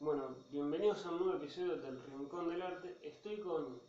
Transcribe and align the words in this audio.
Bueno, 0.00 0.36
bienvenidos 0.50 1.04
a 1.04 1.10
un 1.10 1.18
nuevo 1.18 1.38
episodio 1.38 1.76
del 1.78 2.00
Rincón 2.04 2.48
del 2.48 2.62
Arte. 2.62 2.98
Estoy 3.02 3.40
con 3.40 3.80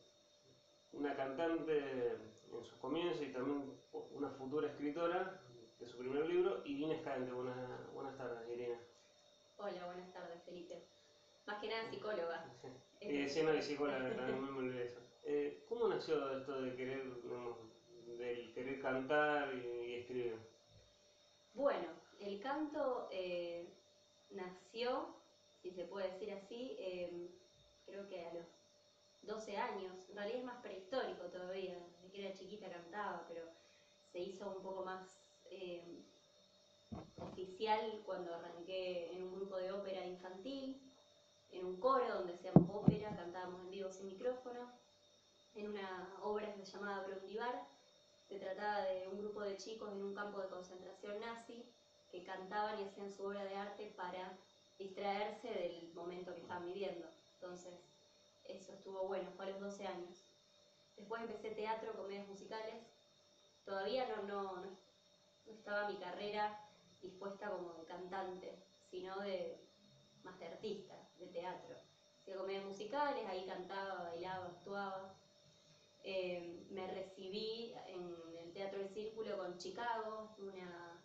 una 0.93 1.16
cantante 1.16 2.08
en 2.13 2.32
sus 2.66 2.74
comienzos 2.82 3.21
y 3.21 3.32
también 3.32 3.78
una 4.15 4.31
futura 4.31 4.69
escritora 4.69 5.39
de 5.79 5.85
su 5.85 5.99
primer 5.99 6.25
libro, 6.25 6.65
Irina 6.65 6.95
Escalante. 6.95 7.31
Buenas, 7.31 7.93
buenas 7.93 8.17
tardes, 8.17 8.49
Irina. 8.49 8.79
Hola, 9.57 9.85
buenas 9.85 10.11
tardes, 10.11 10.41
Felipe. 10.43 10.83
Más 11.46 11.62
que 11.62 11.67
nada 11.69 11.87
psicóloga. 11.92 12.44
Eh, 13.01 13.29
sí, 13.29 13.44
no, 13.44 13.53
y 13.53 13.62
psicóloga, 13.62 14.15
también 14.15 14.41
me 14.51 14.60
olvidé 14.60 14.85
eso. 14.85 14.99
Eh, 15.26 15.63
¿Cómo 15.69 15.89
nació 15.89 16.39
esto 16.39 16.59
de 16.59 16.76
querer, 16.76 17.21
digamos, 17.21 17.55
del 18.17 18.52
querer 18.53 18.81
cantar 18.81 19.53
y, 19.53 19.91
y 19.91 19.94
escribir? 19.94 20.39
Bueno, 21.53 21.88
el 22.20 22.39
canto 22.39 23.09
eh, 23.12 23.70
nació, 24.31 25.19
si 25.62 25.71
se 25.71 25.85
puede 25.85 26.12
decir 26.12 26.31
así, 26.31 26.75
eh, 26.80 27.30
creo 27.85 28.07
que 28.07 28.25
a 28.25 28.34
los 28.34 28.45
12 29.23 29.57
años. 29.57 30.09
En 30.09 30.15
realidad 30.15 30.39
es 30.39 30.45
más 30.45 30.61
prehistórico 30.61 31.25
todavía. 31.25 31.77
Desde 32.01 32.11
que 32.11 32.25
era 32.25 32.35
chiquita 32.35 32.70
cantaba, 32.70 33.25
pero 33.27 33.43
se 34.11 34.20
hizo 34.20 34.49
un 34.49 34.61
poco 34.63 34.84
más 34.84 35.17
eh, 35.51 36.03
oficial 37.21 38.01
cuando 38.05 38.34
arranqué 38.34 39.11
en 39.13 39.23
un 39.23 39.35
grupo 39.35 39.57
de 39.57 39.71
ópera 39.71 40.05
infantil, 40.05 40.81
en 41.51 41.65
un 41.65 41.79
coro 41.79 42.07
donde 42.13 42.34
hacíamos 42.34 42.70
ópera, 42.70 43.15
cantábamos 43.15 43.62
en 43.62 43.71
vivo 43.71 43.91
sin 43.91 44.07
micrófono, 44.07 44.71
en 45.55 45.70
una 45.70 46.15
obra 46.21 46.53
que 46.53 46.65
se 46.65 46.71
llamaba. 46.71 47.05
Se 48.27 48.37
trataba 48.37 48.81
de 48.81 49.07
un 49.07 49.17
grupo 49.17 49.41
de 49.41 49.57
chicos 49.57 49.91
en 49.91 50.03
un 50.03 50.13
campo 50.13 50.39
de 50.39 50.49
concentración 50.49 51.20
nazi 51.20 51.65
que 52.12 52.23
cantaban 52.23 52.79
y 52.79 52.84
hacían 52.84 53.12
su 53.12 53.23
obra 53.23 53.43
de 53.43 53.55
arte 53.55 53.91
para 53.98 54.37
distraerse 54.79 55.49
del 55.49 55.93
momento 55.93 56.33
que 56.33 56.41
estaban 56.41 56.65
viviendo. 56.65 57.07
Entonces, 57.35 57.73
eso 58.45 58.73
estuvo 58.73 59.07
bueno, 59.07 59.29
fue 59.35 59.45
a 59.45 59.49
los 59.49 59.59
12 59.59 59.85
años. 59.85 60.23
Después 60.98 61.21
empecé 61.21 61.51
teatro, 61.51 61.93
comedias 61.93 62.27
musicales. 62.27 62.76
Todavía 63.65 64.08
no, 64.08 64.23
no, 64.23 64.44
no, 64.56 64.62
no 65.45 65.54
estaba 65.54 65.89
mi 65.89 65.98
carrera 65.98 66.66
dispuesta 67.02 67.50
como 67.52 67.73
de 67.73 67.86
cantante, 67.86 68.56
sino 68.89 69.20
de 69.20 69.59
más 70.23 70.39
de 70.39 70.48
artista, 70.48 70.95
de 71.20 71.28
teatro. 71.28 71.76
Hacía 72.22 72.38
comedias 72.38 72.66
musicales, 72.66 73.26
ahí 73.28 73.45
cantaba, 73.45 74.09
bailaba, 74.09 74.48
actuaba. 74.48 75.16
Eh, 76.04 76.66
me 76.70 76.88
recibí 76.88 77.73
en 77.88 78.38
el 78.38 78.54
Teatro 78.54 78.80
del 78.80 78.89
Círculo 78.89 79.38
con 79.38 79.58
Chicago, 79.58 80.32
una, 80.38 81.02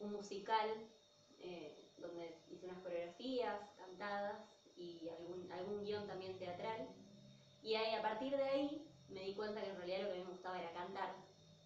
un 0.00 0.12
musical 0.12 0.70
eh, 1.38 1.85
donde 1.98 2.38
hice 2.50 2.66
unas 2.66 2.82
coreografías 2.82 3.60
cantadas 3.76 4.38
y 4.76 5.08
algún, 5.08 5.50
algún 5.52 5.84
guion 5.84 6.06
también 6.06 6.38
teatral. 6.38 6.88
Y 7.62 7.74
ahí, 7.74 7.94
a 7.94 8.02
partir 8.02 8.36
de 8.36 8.44
ahí 8.44 8.86
me 9.08 9.20
di 9.20 9.34
cuenta 9.34 9.62
que 9.62 9.70
en 9.70 9.76
realidad 9.76 10.00
lo 10.02 10.06
que 10.06 10.12
a 10.12 10.16
mí 10.16 10.24
me 10.24 10.30
gustaba 10.30 10.60
era 10.60 10.72
cantar. 10.72 11.14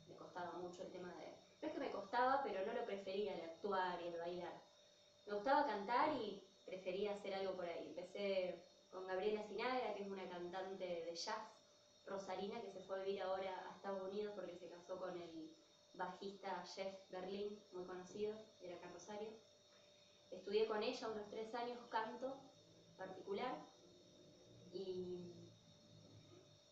Me 0.09 0.17
costaba 0.17 0.53
mucho 0.53 0.83
el 0.83 0.93
tema 0.93 1.13
de... 1.15 1.35
No 1.61 1.69
es 1.69 1.75
que 1.75 1.81
me 1.81 1.91
costaba, 1.91 2.43
pero 2.43 2.65
no 2.65 2.73
lo 2.73 2.87
prefería 2.87 3.35
el 3.35 3.43
actuar 3.43 4.01
y 4.03 4.09
el 4.09 4.19
bailar. 4.19 4.55
Me 5.27 5.35
gustaba 5.35 5.67
cantar 5.67 6.15
y 6.17 6.43
prefería 6.65 7.15
hacer 7.15 7.35
algo 7.35 7.55
por 7.55 7.67
ahí. 7.67 7.89
Empecé 7.89 8.63
con 8.91 9.07
Gabriela 9.07 9.43
Sinagra, 9.43 9.95
que 9.95 10.03
es 10.03 10.09
una 10.09 10.29
cantante 10.29 10.85
de 10.85 11.15
jazz 11.15 11.61
rosarina 12.07 12.61
que 12.61 12.73
se 12.73 12.81
fue 12.81 12.97
a 12.97 13.05
vivir 13.05 13.23
ahora 13.23 13.69
a 13.69 13.77
Estados 13.77 14.03
Unidos 14.11 14.33
porque 14.35 14.57
se 14.57 14.69
casó 14.69 14.99
con 14.99 15.21
el 15.21 15.55
bajista 15.95 16.65
Jeff 16.75 16.95
Berlin, 17.11 17.63
muy 17.73 17.85
conocido, 17.85 18.35
era 18.63 18.77
acá 18.77 18.87
en 18.87 18.93
Rosario. 18.95 19.31
Estudié 20.31 20.67
con 20.67 20.83
ella 20.83 21.09
unos 21.09 21.29
tres 21.29 21.55
años 21.55 21.79
canto 21.89 22.37
particular 22.97 23.57
y 24.73 25.33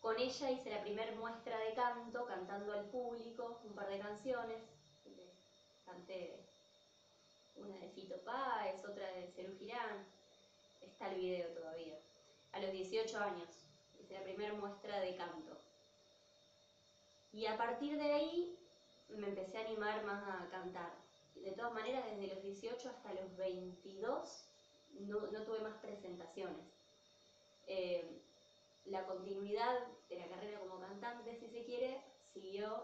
con 0.01 0.17
ella 0.17 0.51
hice 0.51 0.69
la 0.69 0.81
primera 0.81 1.13
muestra 1.15 1.57
de 1.59 1.73
canto, 1.73 2.25
cantando 2.25 2.71
al 2.73 2.85
público 2.85 3.59
un 3.63 3.73
par 3.73 3.89
de 3.89 3.99
canciones. 3.99 4.63
Canté 5.85 6.39
una 7.55 7.75
de 7.77 7.89
Fito 7.89 8.17
Páez, 8.23 8.83
otra 8.85 9.11
de 9.11 9.27
Cerú 9.35 9.57
Girán. 9.57 10.05
Está 10.81 11.09
el 11.11 11.19
video 11.19 11.49
todavía. 11.49 11.99
A 12.53 12.59
los 12.59 12.71
18 12.71 13.17
años 13.19 13.49
hice 13.99 14.13
la 14.13 14.23
primera 14.23 14.53
muestra 14.53 14.99
de 15.01 15.15
canto. 15.15 15.57
Y 17.33 17.45
a 17.45 17.57
partir 17.57 17.97
de 17.97 18.11
ahí 18.13 18.57
me 19.09 19.27
empecé 19.27 19.57
a 19.57 19.65
animar 19.65 20.03
más 20.05 20.23
a 20.27 20.49
cantar. 20.49 21.08
De 21.35 21.51
todas 21.51 21.73
maneras, 21.73 22.05
desde 22.05 22.33
los 22.33 22.43
18 22.43 22.89
hasta 22.89 23.13
los 23.13 23.35
22 23.37 24.45
no, 25.01 25.19
no 25.31 25.43
tuve 25.43 25.59
más 25.59 25.75
presentaciones. 25.77 26.65
Eh, 27.67 28.21
la 28.85 29.05
continuidad 29.05 29.79
de 30.09 30.17
la 30.17 30.27
carrera 30.27 30.59
como 30.59 30.79
cantante, 30.79 31.35
si 31.35 31.47
se 31.47 31.63
quiere, 31.63 32.01
siguió, 32.33 32.83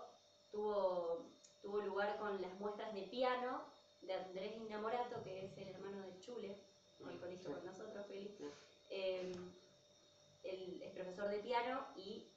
tuvo, 0.51 1.25
tuvo 1.61 1.81
lugar 1.81 2.17
con 2.17 2.41
las 2.41 2.53
muestras 2.59 2.93
de 2.93 3.03
piano 3.03 3.63
de 4.01 4.13
Andrés 4.13 4.55
Inamorato, 4.57 5.23
que 5.23 5.45
es 5.45 5.57
el 5.57 5.69
hermano 5.69 6.01
de 6.01 6.19
Chule, 6.19 6.55
con 6.99 7.09
el 7.09 7.19
colegio 7.19 7.53
con 7.53 7.65
nosotros, 7.65 8.05
Feli. 8.07 8.35
Eh, 8.91 9.33
él 10.43 10.81
es 10.83 10.93
profesor 10.93 11.29
de 11.29 11.39
piano 11.39 11.87
y 11.95 12.27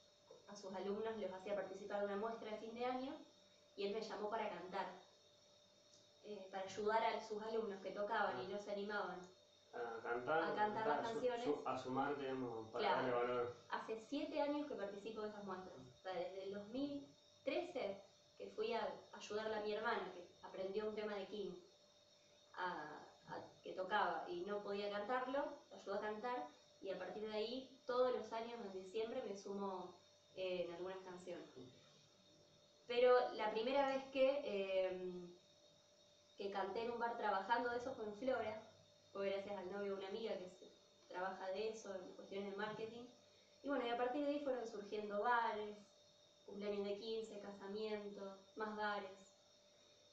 a 0.47 0.55
sus 0.55 0.73
alumnos 0.73 1.15
los 1.17 1.31
hacía 1.31 1.55
participar 1.55 1.99
de 1.99 2.05
una 2.05 2.15
muestra 2.17 2.51
de 2.51 2.57
fin 2.57 2.73
de 2.73 2.85
año 2.85 3.13
y 3.77 3.85
él 3.85 3.93
me 3.93 4.01
llamó 4.01 4.29
para 4.29 4.49
cantar, 4.49 4.87
eh, 6.29 6.47
para 6.51 6.63
ayudar 6.63 7.03
a 7.03 7.19
sus 7.27 7.41
alumnos 7.41 7.79
que 7.81 7.91
tocaban 7.91 8.39
y 8.39 8.47
no 8.47 8.59
se 8.59 8.71
animaban 8.71 9.19
A 9.71 10.01
cantar, 10.01 10.41
A 10.43 10.55
cantar 10.55 10.87
las 10.87 11.01
canciones. 11.11 11.43
su- 11.45 11.61
a 11.63 11.77
sumar, 11.77 12.17
digamos, 12.17 12.69
para 12.71 12.79
Claro. 12.85 12.95
darle 13.07 13.11
valor. 13.11 13.55
Hace 13.69 13.95
siete 14.09 14.41
años 14.41 14.65
que 14.67 14.73
participo 14.75 15.21
de 15.21 15.29
esas 15.29 15.43
muestras. 15.43 15.75
O 15.77 16.01
sea, 16.01 16.13
desde 16.13 16.41
el 16.43 16.51
2013 16.51 18.01
que 18.37 18.47
fui 18.47 18.73
a 18.73 18.91
ayudarle 19.11 19.55
a 19.55 19.61
mi 19.61 19.71
hermana, 19.73 20.11
que 20.11 20.23
aprendió 20.41 20.87
un 20.87 20.95
tema 20.95 21.13
de 21.15 21.27
King, 21.27 21.51
a- 22.55 22.97
a- 23.27 23.61
que 23.61 23.73
tocaba 23.73 24.23
y 24.27 24.41
no 24.41 24.59
podía 24.63 24.89
cantarlo, 24.89 25.53
la 25.69 25.75
ayudó 25.77 25.95
a 25.97 25.99
cantar 26.01 26.47
y 26.81 26.89
a 26.89 26.97
partir 26.97 27.23
de 27.27 27.33
ahí, 27.33 27.69
todos 27.85 28.11
los 28.11 28.31
años 28.33 28.59
en 28.65 28.73
diciembre 28.73 29.21
me 29.21 29.35
sumo 29.35 29.93
eh, 30.35 30.63
en 30.65 30.71
algunas 30.73 31.01
canciones. 31.03 31.47
Pero 32.87 33.13
la 33.33 33.51
primera 33.51 33.87
vez 33.87 34.03
que, 34.11 34.41
eh, 34.43 35.27
que 36.39 36.51
canté 36.51 36.81
en 36.83 36.91
un 36.91 36.99
bar 36.99 37.17
trabajando 37.17 37.69
de 37.69 37.77
eso 37.79 37.93
fue 37.93 38.05
en 38.05 38.15
Flora, 38.15 38.63
fue 39.13 39.29
gracias 39.29 39.57
al 39.57 39.69
novio 39.69 39.91
de 39.93 39.97
una 39.99 40.07
amiga 40.07 40.37
que 40.39 40.47
se- 40.47 40.71
trabaja 41.07 41.49
de 41.51 41.69
eso, 41.69 41.93
en 41.95 42.13
cuestiones 42.13 42.49
de 42.51 42.57
marketing. 42.57 43.03
Y 43.63 43.67
bueno, 43.69 43.85
y 43.85 43.89
a 43.89 43.97
partir 43.97 44.23
de 44.23 44.29
ahí 44.29 44.39
fueron 44.43 44.65
surgiendo 44.67 45.21
bares, 45.21 45.77
cumpleaños 46.45 46.83
de 46.83 46.97
15, 46.97 47.39
casamientos, 47.41 48.37
más 48.55 48.75
bares. 48.75 49.19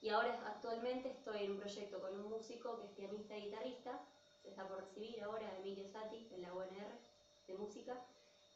Y 0.00 0.10
ahora 0.10 0.38
actualmente 0.44 1.08
estoy 1.08 1.42
en 1.42 1.50
un 1.50 1.56
proyecto 1.56 2.00
con 2.00 2.16
un 2.16 2.28
músico 2.28 2.76
que 2.76 2.84
es 2.84 2.90
pianista 2.92 3.36
y 3.36 3.42
guitarrista, 3.42 4.00
se 4.42 4.48
está 4.48 4.66
por 4.66 4.78
recibir 4.78 5.20
ahora, 5.20 5.54
Emilio 5.54 5.86
Sati, 5.86 6.26
en 6.30 6.42
la 6.42 6.52
UNR 6.52 6.96
de 7.46 7.54
música, 7.54 8.00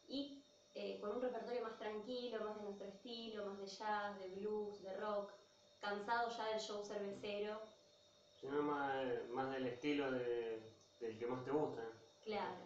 y 0.09 0.31
eh, 0.75 0.99
con 0.99 1.13
un 1.13 1.23
repertorio 1.23 1.63
más 1.63 1.77
tranquilo, 1.79 2.43
más 2.43 2.57
de 2.57 2.63
nuestro 2.63 2.87
estilo, 2.87 3.45
más 3.45 3.59
de 3.59 3.67
jazz, 3.67 4.17
de 4.19 4.29
blues, 4.29 4.81
de 4.83 4.93
rock, 4.93 5.33
cansado 5.81 6.31
ya 6.31 6.47
del 6.49 6.61
show 6.61 6.85
cervecero, 6.85 7.61
Sino 8.41 8.63
más, 8.63 9.05
más 9.31 9.51
del 9.51 9.67
estilo 9.67 10.11
de, 10.11 10.63
del 10.99 11.19
que 11.19 11.27
más 11.27 11.45
te 11.45 11.51
gusta. 11.51 11.83
Claro, 12.25 12.57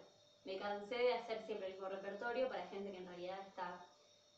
me 0.45 0.57
cansé 0.57 0.95
de 0.95 1.13
hacer 1.13 1.41
siempre 1.45 1.67
el 1.67 1.73
mismo 1.73 1.89
repertorio 1.89 2.47
para 2.47 2.67
gente 2.67 2.91
que 2.91 2.97
en 2.97 3.07
realidad 3.07 3.39
está 3.45 3.81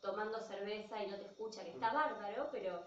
tomando 0.02 0.40
cerveza 0.40 1.02
y 1.02 1.06
no 1.08 1.16
te 1.16 1.26
escucha, 1.26 1.62
que 1.62 1.70
está 1.70 1.92
bárbaro, 1.92 2.48
pero 2.50 2.82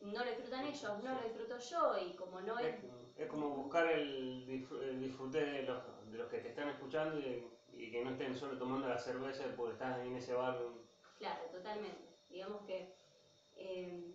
no 0.00 0.24
lo 0.24 0.30
disfrutan 0.30 0.64
ellos, 0.66 1.02
no 1.02 1.14
lo 1.14 1.22
disfruto 1.22 1.58
yo 1.58 1.98
y 1.98 2.12
como 2.14 2.40
no 2.40 2.58
es... 2.60 2.66
Es, 2.66 2.84
es 3.16 3.28
como 3.28 3.48
buscar 3.48 3.90
el, 3.90 4.68
el 4.82 5.00
disfrute 5.00 5.44
de 5.44 5.62
los, 5.62 5.82
de 6.12 6.18
los 6.18 6.28
que 6.28 6.38
te 6.38 6.50
están 6.50 6.68
escuchando 6.68 7.18
y, 7.18 7.48
y 7.72 7.90
que 7.90 8.04
no 8.04 8.10
estén 8.10 8.36
solo 8.36 8.56
tomando 8.58 8.88
la 8.88 8.98
cerveza 8.98 9.42
porque 9.56 9.72
estás 9.72 9.98
en 10.00 10.14
ese 10.14 10.34
bar. 10.34 10.56
Claro, 11.18 11.42
totalmente. 11.50 12.06
Digamos 12.30 12.62
que, 12.64 12.94
eh, 13.56 14.14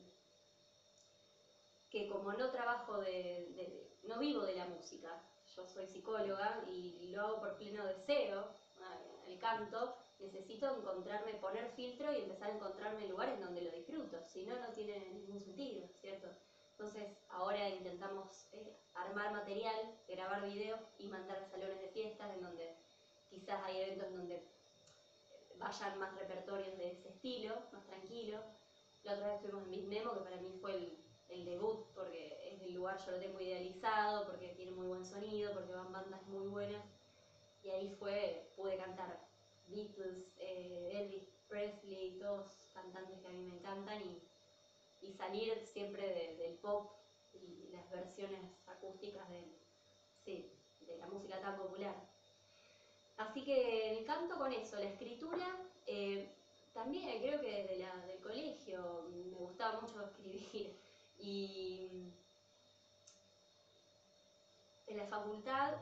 que 1.93 2.09
como 2.09 2.33
no 2.33 2.49
trabajo 2.49 2.97
de, 3.01 3.87
no 4.01 4.17
vivo 4.17 4.41
de 4.41 4.55
la 4.55 4.65
música, 4.65 5.21
yo 5.55 5.67
soy 5.67 5.85
psicóloga 5.85 6.65
y 6.67 7.11
lo 7.11 7.21
hago 7.21 7.39
por 7.39 7.55
pleno 7.57 7.85
deseo, 7.85 8.49
ah, 8.81 8.99
el 9.27 9.37
canto, 9.37 9.95
necesito 10.17 10.75
encontrarme, 10.75 11.35
poner 11.35 11.69
filtro 11.75 12.11
y 12.11 12.23
empezar 12.23 12.49
a 12.49 12.55
encontrarme 12.55 13.07
lugares 13.07 13.39
donde 13.39 13.61
lo 13.61 13.69
disfruto, 13.69 14.23
si 14.23 14.43
no, 14.43 14.59
no 14.59 14.69
tiene 14.69 15.07
ningún 15.11 15.39
sentido, 15.39 15.87
¿cierto? 16.01 16.29
Entonces 16.71 17.15
ahora 17.29 17.69
intentamos 17.69 18.47
eh, 18.53 18.75
armar 18.95 19.31
material, 19.31 19.95
grabar 20.07 20.41
videos 20.49 20.81
y 20.97 21.07
mandar 21.09 21.43
a 21.43 21.45
salones 21.45 21.79
de 21.79 21.89
fiestas 21.89 22.33
en 22.33 22.41
donde 22.41 22.75
quizás 23.29 23.61
hay 23.65 23.81
eventos 23.81 24.07
en 24.07 24.17
donde 24.17 24.47
vayan 25.59 25.99
más 25.99 26.15
repertorios 26.15 26.75
de 26.75 26.93
ese 26.93 27.09
estilo, 27.09 27.53
más 27.71 27.85
tranquilo. 27.85 28.39
La 29.03 29.13
otra 29.13 29.27
vez 29.27 29.35
estuvimos 29.35 29.65
en 29.65 29.69
Miss 29.69 29.85
Memo, 29.85 30.15
que 30.15 30.21
para 30.21 30.37
mí 30.37 30.57
fue 30.59 30.73
el, 30.73 31.03
el 31.33 31.45
debut, 31.45 31.87
porque 31.93 32.39
es 32.51 32.61
el 32.61 32.73
lugar, 32.73 32.97
yo 33.05 33.11
lo 33.11 33.19
tengo 33.19 33.39
idealizado, 33.39 34.25
porque 34.25 34.49
tiene 34.51 34.71
muy 34.71 34.87
buen 34.87 35.05
sonido, 35.05 35.53
porque 35.53 35.73
van 35.73 35.91
bandas 35.91 36.25
muy 36.27 36.47
buenas. 36.47 36.85
y 37.61 37.69
ahí 37.71 37.89
fue, 37.89 38.51
pude 38.55 38.77
cantar 38.77 39.19
Beatles, 39.65 40.33
eh, 40.37 40.89
Elvis 40.91 41.39
Presley, 41.47 42.17
todos 42.17 42.69
cantantes 42.73 43.19
que 43.19 43.27
a 43.27 43.31
mí 43.31 43.41
me 43.43 43.53
encantan 43.53 44.01
y, 44.01 44.21
y 45.01 45.11
salir 45.11 45.59
siempre 45.63 46.03
de- 46.13 46.35
del 46.35 46.55
pop 46.55 46.87
y 47.33 47.67
las 47.69 47.89
versiones 47.89 48.61
acústicas 48.65 49.29
de, 49.29 49.55
sí, 50.25 50.51
de 50.79 50.97
la 50.97 51.07
música 51.07 51.39
tan 51.39 51.55
popular. 51.55 51.95
Así 53.17 53.43
que 53.43 53.89
el 53.89 54.03
canto 54.03 54.37
con 54.37 54.51
eso, 54.53 54.77
la 54.77 54.85
escritura, 54.85 55.57
eh, 55.85 56.31
también 56.73 57.19
creo 57.19 57.39
que 57.39 57.49
desde 57.49 57.75
la, 57.77 58.05
del 58.05 58.19
colegio 58.19 59.03
me 59.03 59.37
gustaba 59.37 59.73
mucho 59.73 60.01
escribir 60.01 60.75
y 61.23 62.13
en 64.87 64.97
la 64.97 65.05
facultad 65.07 65.73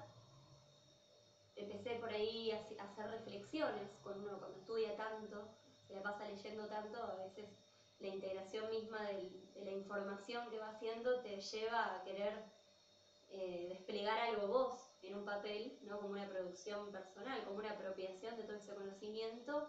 empecé 1.55 1.95
por 1.95 2.11
ahí 2.13 2.51
a 2.51 2.57
hace- 2.57 2.77
a 2.79 2.83
hacer 2.85 3.09
reflexiones, 3.09 3.89
cuando 4.03 4.23
uno 4.23 4.39
cuando 4.39 4.57
estudia 4.59 4.95
tanto, 4.95 5.49
se 5.87 5.93
la 5.93 6.03
pasa 6.03 6.25
leyendo 6.25 6.67
tanto, 6.67 7.03
a 7.03 7.15
veces 7.15 7.47
la 7.99 8.07
integración 8.07 8.69
misma 8.69 9.01
de 9.07 9.63
la 9.65 9.71
información 9.71 10.49
que 10.49 10.59
va 10.59 10.69
haciendo 10.69 11.21
te 11.21 11.39
lleva 11.39 11.95
a 11.95 12.03
querer 12.03 12.33
eh, 13.29 13.67
desplegar 13.69 14.19
algo 14.19 14.47
vos 14.47 14.91
en 15.01 15.15
un 15.15 15.25
papel, 15.25 15.77
¿no? 15.81 15.99
como 15.99 16.11
una 16.13 16.27
producción 16.27 16.91
personal, 16.91 17.43
como 17.43 17.57
una 17.59 17.71
apropiación 17.71 18.37
de 18.37 18.43
todo 18.43 18.57
ese 18.57 18.73
conocimiento 18.73 19.67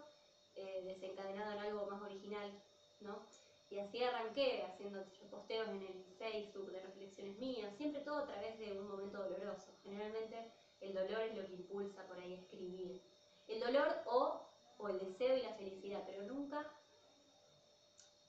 eh, 0.55 0.83
desencadenado 0.85 1.51
en 1.53 1.59
algo 1.59 1.85
más 1.87 2.01
original. 2.01 2.53
¿no? 2.99 3.42
Y 3.69 3.79
así 3.79 4.03
arranqué 4.03 4.63
haciendo 4.63 5.03
posteos 5.31 5.67
en 5.69 5.81
el 5.81 6.05
Facebook 6.17 6.71
de 6.71 6.81
reflexiones 6.81 7.37
mías, 7.39 7.75
siempre 7.75 8.01
todo 8.01 8.19
a 8.19 8.27
través 8.27 8.59
de 8.59 8.79
un 8.79 8.87
momento 8.87 9.17
doloroso. 9.17 9.71
Generalmente 9.83 10.51
el 10.81 10.93
dolor 10.93 11.21
es 11.21 11.35
lo 11.35 11.45
que 11.45 11.53
impulsa 11.53 12.05
por 12.05 12.19
ahí 12.19 12.33
a 12.33 12.37
escribir. 12.37 13.01
El 13.47 13.59
dolor 13.59 14.03
o, 14.05 14.41
o 14.77 14.89
el 14.89 14.99
deseo 14.99 15.37
y 15.37 15.41
la 15.41 15.53
felicidad, 15.55 16.03
pero 16.05 16.23
nunca, 16.23 16.69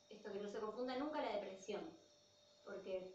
esto 0.09 0.33
que 0.33 0.41
no 0.41 0.49
se 0.49 0.59
confunda, 0.59 0.97
nunca 0.97 1.21
la 1.21 1.33
depresión. 1.33 1.83
Porque 2.65 3.15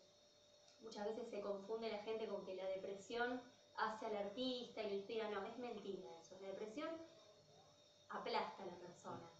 muchas 0.81 1.05
veces 1.05 1.29
se 1.29 1.41
confunde 1.41 1.91
la 1.91 2.03
gente 2.03 2.27
con 2.27 2.45
que 2.45 2.55
la 2.55 2.65
depresión 2.65 3.41
hace 3.75 4.05
al 4.05 4.17
artista 4.17 4.83
y 4.83 4.89
lo 4.89 4.95
inspira. 4.95 5.29
No, 5.29 5.43
es 5.45 5.57
mentira 5.57 6.09
eso. 6.19 6.35
La 6.41 6.49
depresión 6.49 6.89
aplasta 8.09 8.63
a 8.63 8.65
la 8.65 8.75
persona. 8.75 9.31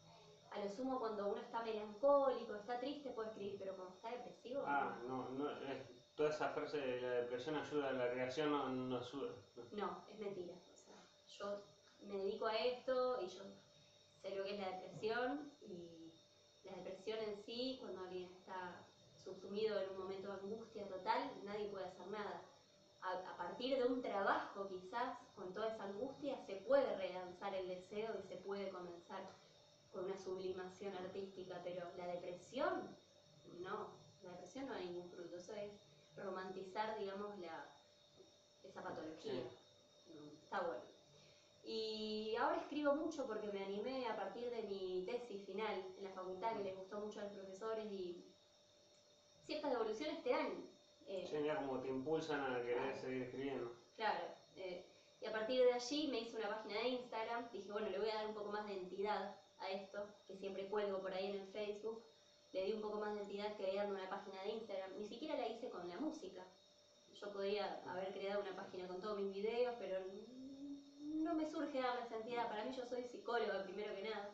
A 0.52 0.60
lo 0.60 0.70
sumo 0.70 1.00
cuando 1.00 1.28
uno 1.28 1.42
está 1.42 1.62
melancólico, 1.64 2.56
está 2.56 2.80
triste, 2.80 3.12
puede 3.12 3.30
escribir, 3.30 3.58
pero 3.60 3.76
cuando 3.76 3.94
está 3.94 4.10
depresivo... 4.10 4.64
Ah, 4.66 4.98
no, 5.08 5.30
no, 5.30 5.52
es, 5.52 5.84
toda 6.16 6.30
esa 6.30 6.50
frase 6.50 6.78
de 6.78 7.02
la 7.02 7.10
depresión 7.12 7.56
ayuda 7.56 7.90
a 7.90 7.94
la 7.94 8.12
creación, 8.12 8.52
no, 8.52 8.68
no 8.70 8.98
ayuda. 8.98 9.32
No, 9.72 10.04
es 10.12 10.20
mentira. 10.20 10.54
O 10.74 10.76
sea, 10.76 10.96
yo 11.28 11.62
me 12.02 12.18
dedico 12.18 12.48
a 12.48 12.56
esto 12.58 13.22
y 13.22 13.28
yo 13.28 13.44
sé 14.22 14.36
lo 14.36 14.44
que 14.44 14.56
es 14.56 14.60
la 14.60 14.70
depresión 14.72 15.52
y 15.62 16.12
la 16.64 16.76
depresión 16.78 17.20
en 17.20 17.38
sí, 17.38 17.78
cuando 17.80 18.02
alguien 18.02 18.30
está 18.34 18.86
subsumido 19.16 19.80
en 19.80 19.92
un 19.92 20.00
momento 20.00 20.28
de 20.30 20.34
angustia 20.34 20.88
total, 20.88 21.32
nadie 21.44 21.70
puede 21.70 21.86
hacer 21.86 22.08
nada. 22.08 22.42
A, 23.02 23.12
a 23.12 23.38
partir 23.38 23.78
de 23.78 23.86
un 23.86 24.02
trabajo 24.02 24.68
quizás, 24.68 25.18
con 25.36 25.54
toda 25.54 25.70
esa 25.70 25.84
angustia, 25.84 26.38
se 26.46 26.56
puede 26.56 26.98
relanzar 26.98 27.54
el 27.54 27.68
deseo 27.68 28.16
y 28.20 28.28
se 28.28 28.36
puede 28.38 28.70
comenzar 28.72 29.22
con 29.92 30.06
una 30.06 30.18
sublimación 30.18 30.96
artística, 30.96 31.60
pero 31.64 31.90
la 31.98 32.08
depresión, 32.08 32.96
no, 33.60 33.90
la 34.24 34.32
depresión 34.32 34.68
no 34.68 34.74
hay 34.76 34.86
ningún 34.86 35.10
fruto, 35.10 35.36
eso 35.36 35.54
es 35.56 35.72
romantizar, 36.18 36.98
digamos, 37.00 37.38
la, 37.40 37.66
esa 38.64 38.82
patología. 38.84 39.34
No, 39.34 40.32
Está 40.44 40.62
bueno. 40.62 40.84
Y 41.64 42.36
ahora 42.40 42.58
escribo 42.58 42.96
mucho 42.96 43.26
porque 43.28 43.48
me 43.52 43.64
animé 43.64 44.08
a 44.08 44.16
partir 44.16 44.50
de 44.50 44.64
mi 44.64 45.04
tesis 45.06 45.46
final 45.46 45.84
en 45.98 46.04
la 46.04 46.10
facultad, 46.12 46.54
que 46.58 46.64
les 46.64 46.76
gustó 46.78 47.00
mucho 47.00 47.20
a 47.20 47.24
los 47.24 47.34
profesores 47.34 47.86
y 47.92 48.24
ciertas 49.46 49.72
devoluciones 49.72 50.24
te 50.24 50.30
dan. 50.32 50.68
eh, 51.08 51.28
Sí, 51.30 51.38
como 51.56 51.80
te 51.80 51.90
impulsan 51.90 52.42
a 52.56 52.62
querer 52.62 52.96
seguir 53.00 53.24
escribiendo. 53.24 53.76
Claro. 53.96 54.26
eh, 54.56 54.86
y 55.22 55.26
a 55.26 55.32
partir 55.34 55.62
de 55.64 55.74
allí 55.74 56.08
me 56.08 56.22
hice 56.22 56.38
una 56.38 56.50
página 56.50 56.76
de 56.76 56.88
Instagram. 56.90 57.52
Dije, 57.52 57.72
bueno, 57.72 57.90
le 57.90 58.00
voy 58.00 58.10
a 58.10 58.16
dar 58.16 58.28
un 58.28 58.34
poco 58.34 58.52
más 58.52 58.66
de 58.68 58.74
entidad 58.76 59.36
a 59.60 59.70
esto, 59.72 60.08
que 60.28 60.36
siempre 60.36 60.68
cuelgo 60.68 61.00
por 61.02 61.14
ahí 61.14 61.28
en 61.28 61.42
el 61.42 61.48
Facebook. 61.48 62.04
Le 62.52 62.66
di 62.66 62.74
un 62.74 62.82
poco 62.82 63.00
más 63.00 63.14
de 63.14 63.22
entidad 63.22 63.56
creando 63.58 63.96
una 63.96 64.10
página 64.10 64.42
de 64.44 64.50
Instagram. 64.50 64.98
Ni 64.98 65.06
siquiera 65.06 65.36
la 65.36 65.48
hice 65.48 65.70
con 65.70 65.88
la 65.88 65.98
música. 65.98 66.46
Yo 67.14 67.32
podía 67.32 67.82
haber 67.88 68.12
creado 68.14 68.42
una 68.42 68.56
página 68.56 68.88
con 68.88 69.02
todos 69.02 69.20
mis 69.20 69.34
videos, 69.34 69.76
pero 69.78 70.00
no 71.00 71.34
me 71.34 71.46
surge 71.46 71.82
darle 71.82 72.06
esa 72.06 72.18
entidad. 72.18 72.50
Para 72.50 72.66
mí 72.66 72.76
yo 72.76 72.86
soy 72.86 73.04
psicóloga 73.04 73.64
primero 73.64 73.94
que 73.96 74.04
nada. 74.04 74.30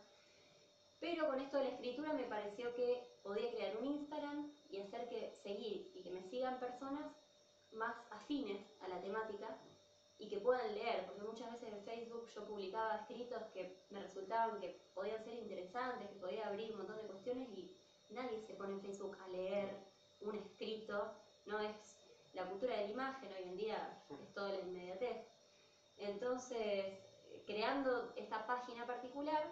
Pero 1.00 1.28
con 1.28 1.40
esto 1.40 1.58
de 1.58 1.66
la 1.66 1.70
escritura 1.72 2.14
me 2.14 2.24
pareció 2.24 2.74
que 2.76 3.04
podía 3.22 3.52
crear 3.52 3.78
un 3.78 3.86
Instagram 3.86 4.52
y 4.70 4.80
hacer 4.80 5.10
que 5.10 5.34
seguir 5.44 5.92
y 5.94 6.02
que 6.02 6.10
me 6.12 6.22
sigan 6.22 6.60
personas 6.60 7.12
más 7.74 7.96
afines 8.12 8.62
a 8.82 8.88
la 8.88 9.02
temática 9.02 9.58
y 10.18 10.30
que 10.30 10.38
puedan 10.38 10.74
leer, 10.74 11.06
porque 11.06 11.24
muchas 11.24 11.52
veces 11.52 11.74
en 11.74 11.84
Facebook 11.84 12.28
yo 12.34 12.46
publicaba 12.46 12.96
escritos 12.96 13.44
que 13.54 13.78
me 13.90 14.02
resultaban 14.02 14.60
que 14.60 14.80
podían 14.94 15.24
ser 15.24 15.36
interesantes, 15.36 16.10
que 16.10 16.16
podía 16.16 16.48
abrir 16.48 16.72
un 16.72 16.78
montón 16.78 16.98
de 16.98 17.08
cuestiones 17.08 17.50
y 17.50 17.76
nadie 18.10 18.40
se 18.42 18.54
pone 18.54 18.74
en 18.74 18.82
Facebook 18.82 19.18
a 19.24 19.28
leer 19.28 19.76
un 20.22 20.36
escrito, 20.36 21.12
no 21.46 21.60
es 21.60 21.76
la 22.34 22.46
cultura 22.46 22.76
de 22.76 22.86
la 22.86 22.92
imagen, 22.92 23.32
hoy 23.34 23.44
en 23.44 23.58
día 23.58 24.04
es 24.10 24.34
toda 24.34 24.50
la 24.50 24.62
inmediatez. 24.62 25.18
Entonces, 25.98 26.86
creando 27.46 28.14
esta 28.16 28.46
página 28.46 28.86
particular, 28.86 29.44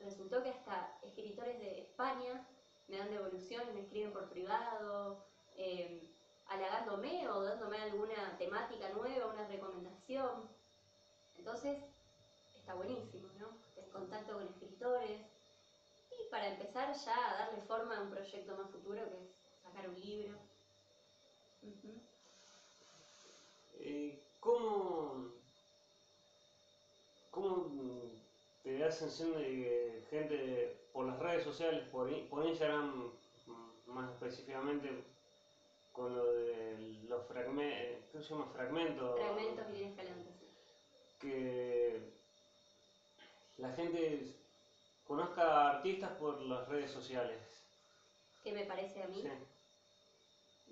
resultó 0.00 0.42
que 0.42 0.50
hasta 0.50 0.98
escritores 1.02 1.58
de 1.60 1.80
España 1.80 2.46
me 2.88 2.98
dan 2.98 3.10
devoluciones, 3.10 3.72
me 3.74 3.80
escriben 3.80 4.12
por 4.12 4.28
privado, 4.28 5.24
eh, 5.56 6.12
halagándome 6.52 7.28
o 7.28 7.42
dándome 7.42 7.78
alguna 7.78 8.36
temática 8.38 8.88
nueva, 8.90 9.26
una 9.26 9.46
recomendación. 9.48 10.48
Entonces, 11.38 11.82
está 12.54 12.74
buenísimo, 12.74 13.28
¿no? 13.38 13.48
El 13.76 13.88
contacto 13.90 14.34
con 14.34 14.46
escritores. 14.46 15.20
Y 16.10 16.30
para 16.30 16.48
empezar 16.48 16.94
ya 16.94 17.30
a 17.30 17.38
darle 17.46 17.62
forma 17.62 17.96
a 17.96 18.02
un 18.02 18.10
proyecto 18.10 18.56
más 18.56 18.70
futuro 18.70 19.00
que 19.08 19.24
es 19.24 19.62
sacar 19.62 19.88
un 19.88 20.00
libro. 20.00 20.38
Eh, 23.78 24.22
¿Cómo, 24.40 25.32
cómo 27.30 27.70
te 28.62 28.78
da 28.78 28.90
sensación 28.90 29.38
de 29.38 30.04
gente 30.10 30.76
por 30.92 31.06
las 31.06 31.18
redes 31.18 31.44
sociales, 31.44 31.88
por, 31.88 32.10
por 32.28 32.44
Instagram 32.46 33.12
mm, 33.46 33.92
más 33.92 34.10
específicamente, 34.12 35.04
con 35.92 36.16
lo 36.16 36.32
de 36.32 37.02
los 37.08 37.26
fragmentos, 37.26 38.04
¿qué 38.10 38.22
se 38.22 38.30
llama? 38.30 38.46
Fragmentos. 38.52 39.20
Fragmentos 39.20 39.66
y 39.74 39.82
escalantes. 39.84 40.34
Que 41.20 42.12
la 43.58 43.72
gente 43.72 44.34
conozca 45.06 45.42
a 45.42 45.70
artistas 45.76 46.10
por 46.12 46.40
las 46.42 46.68
redes 46.68 46.90
sociales. 46.90 47.38
¿Qué 48.42 48.52
me 48.52 48.64
parece 48.64 49.02
a 49.02 49.08
mí? 49.08 49.22
Sí. 49.22 49.28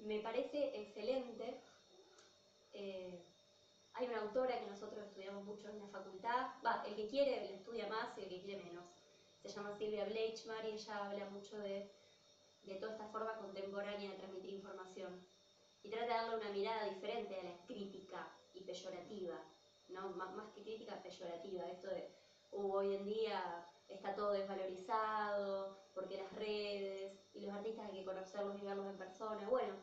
Me 0.03 0.21
parece 0.21 0.81
excelente. 0.81 1.61
Eh, 2.73 3.21
hay 3.93 4.07
una 4.07 4.21
autora 4.21 4.59
que 4.59 4.71
nosotros 4.71 5.05
estudiamos 5.05 5.45
mucho 5.45 5.69
en 5.69 5.79
la 5.79 5.89
facultad, 5.89 6.49
va, 6.65 6.83
el 6.87 6.97
que 6.97 7.09
quiere 7.09 7.55
estudia 7.55 7.87
más 7.89 8.17
y 8.17 8.23
el 8.23 8.29
que 8.29 8.41
quiere 8.41 8.65
menos. 8.65 8.85
Se 9.43 9.49
llama 9.49 9.77
Silvia 9.77 10.05
Bleichmar 10.07 10.65
y 10.65 10.73
ella 10.73 11.07
habla 11.07 11.27
mucho 11.31 11.59
de, 11.59 11.91
de 12.63 12.75
toda 12.77 12.93
esta 12.93 13.09
forma 13.09 13.37
contemporánea 13.39 14.11
de 14.11 14.17
transmitir 14.17 14.53
información. 14.55 15.25
Y 15.83 15.91
trata 15.91 16.07
de 16.07 16.13
darle 16.13 16.37
una 16.37 16.51
mirada 16.51 16.85
diferente 16.85 17.39
a 17.41 17.45
la 17.45 17.67
crítica 17.67 18.31
y 18.53 18.61
peyorativa, 18.63 19.39
¿no? 19.89 20.11
más, 20.11 20.53
que 20.55 20.63
crítica, 20.63 21.03
peyorativa. 21.03 21.67
Esto 21.69 21.89
de 21.89 22.13
uh, 22.53 22.73
hoy 22.73 22.95
en 22.95 23.07
día 23.07 23.67
está 23.89 24.15
todo 24.15 24.33
desvalorizado, 24.33 25.75
porque 25.95 26.19
las 26.19 26.33
redes 26.35 27.13
y 27.35 27.41
los 27.41 27.53
artistas 27.53 27.87
hay 27.87 27.93
que 27.99 28.05
conocerlos 28.05 28.59
y 28.59 28.63
verlos 28.63 28.87
en 28.87 28.99
persona. 28.99 29.49
Bueno, 29.49 29.75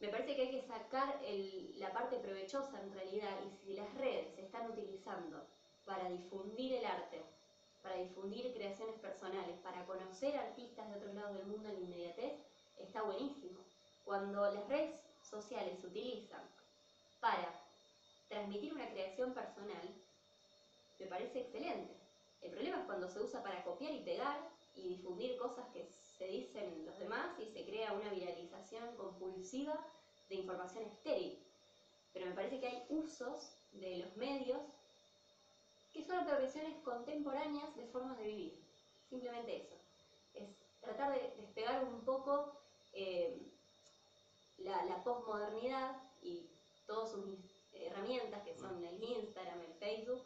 me 0.00 0.08
parece 0.08 0.34
que 0.34 0.42
hay 0.42 0.50
que 0.50 0.66
sacar 0.66 1.20
el- 1.22 1.78
la 1.78 1.92
parte 1.92 2.18
provechosa 2.18 2.80
en 2.80 2.90
realidad 2.90 3.38
y 3.46 3.50
si 3.50 3.74
las 3.74 3.92
redes 3.94 4.34
se 4.34 4.42
están 4.42 4.68
utilizando 4.70 5.46
para 5.84 6.08
difundir 6.08 6.72
el 6.74 6.84
arte, 6.84 7.22
para 7.82 7.96
difundir 7.96 8.52
creaciones 8.52 8.98
personales, 9.00 9.58
para 9.62 9.84
conocer 9.86 10.36
artistas 10.36 10.88
de 10.88 10.96
otros 10.96 11.14
lados 11.14 11.34
del 11.34 11.46
mundo 11.46 11.68
en 11.68 11.82
inmediatez, 11.82 12.34
está 12.78 13.02
buenísimo. 13.02 13.60
Cuando 14.04 14.50
las 14.52 14.68
redes 14.68 14.94
sociales 15.22 15.78
se 15.80 15.86
utilizan 15.86 16.42
para 17.20 17.52
transmitir 18.28 18.72
una 18.72 18.88
creación 18.90 19.32
personal, 19.32 19.88
me 20.98 21.06
parece 21.06 21.40
excelente. 21.40 21.94
El 22.42 22.50
problema 22.52 22.80
es 22.80 22.86
cuando 22.86 23.08
se 23.08 23.20
usa 23.20 23.42
para 23.42 23.62
copiar 23.64 23.92
y 23.92 24.02
pegar 24.02 24.38
y 24.74 24.88
difundir 24.88 25.36
cosas 25.36 25.66
que 25.72 25.86
se 26.18 26.26
dicen 26.26 26.84
los 26.86 26.98
demás 26.98 27.38
y 27.38 27.46
se 27.46 27.64
crea 27.64 27.92
una 27.92 28.10
viralización 28.10 28.94
compulsiva 28.96 29.86
de 30.28 30.36
información 30.36 30.84
estéril. 30.84 31.38
Pero 32.12 32.26
me 32.26 32.32
parece 32.32 32.60
que 32.60 32.66
hay 32.66 32.86
usos 32.88 33.56
de 33.72 33.98
los 33.98 34.16
medios 34.16 34.60
son 36.02 36.18
apropiaciones 36.18 36.76
contemporáneas 36.84 37.74
de 37.76 37.86
formas 37.86 38.18
de 38.18 38.24
vivir. 38.24 38.64
Simplemente 39.08 39.56
eso. 39.56 39.76
Es 40.34 40.48
tratar 40.80 41.12
de 41.12 41.34
despegar 41.36 41.84
un 41.84 42.04
poco 42.04 42.60
eh, 42.92 43.40
la, 44.58 44.84
la 44.84 45.02
posmodernidad 45.02 45.96
y 46.22 46.50
todas 46.86 47.10
sus 47.10 47.24
herramientas 47.72 48.42
que 48.42 48.54
son 48.54 48.84
el 48.84 49.02
Instagram, 49.02 49.60
el 49.60 49.74
Facebook, 49.74 50.22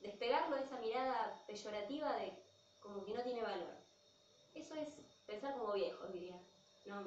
despegarlo 0.00 0.56
de 0.56 0.62
esa 0.62 0.80
mirada 0.80 1.42
peyorativa 1.46 2.16
de 2.16 2.32
como 2.80 3.04
que 3.04 3.14
no 3.14 3.22
tiene 3.22 3.42
valor. 3.42 3.74
Eso 4.54 4.74
es 4.74 4.88
pensar 5.26 5.56
como 5.58 5.74
viejo, 5.74 6.06
diría. 6.08 6.40
¿no? 6.86 7.04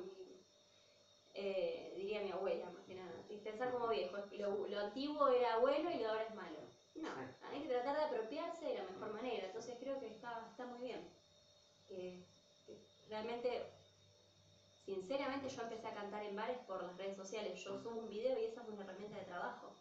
Eh, 1.33 1.93
diría 1.95 2.21
mi 2.21 2.31
abuela, 2.31 2.69
más 2.69 2.83
que 2.85 2.95
nada. 2.95 3.11
Es 3.29 3.39
pensar 3.41 3.71
como 3.71 3.87
viejo. 3.87 4.17
Lo, 4.33 4.67
lo 4.67 4.79
antiguo 4.79 5.27
era 5.29 5.57
bueno 5.57 5.89
y 5.91 5.99
lo 5.99 6.09
ahora 6.09 6.23
es 6.23 6.35
malo. 6.35 6.59
No, 7.03 7.09
hay 7.51 7.61
que 7.61 7.67
tratar 7.67 7.97
de 7.97 8.03
apropiarse 8.03 8.65
de 8.65 8.75
la 8.75 8.83
mejor 8.85 9.13
manera. 9.13 9.47
Entonces 9.47 9.75
creo 9.77 9.99
que 9.99 10.07
está, 10.07 10.47
está 10.49 10.65
muy 10.65 10.87
bien. 10.87 11.01
Que, 11.85 12.23
realmente, 13.09 13.65
sinceramente, 14.85 15.49
yo 15.49 15.61
empecé 15.63 15.87
a 15.87 15.93
cantar 15.93 16.23
en 16.23 16.35
bares 16.35 16.57
por 16.59 16.81
las 16.81 16.95
redes 16.97 17.17
sociales. 17.17 17.61
Yo 17.61 17.77
subo 17.77 17.99
un 17.99 18.09
video 18.09 18.39
y 18.39 18.45
esa 18.45 18.61
es 18.61 18.69
una 18.69 18.83
herramienta 18.83 19.17
de 19.17 19.25
trabajo. 19.25 19.75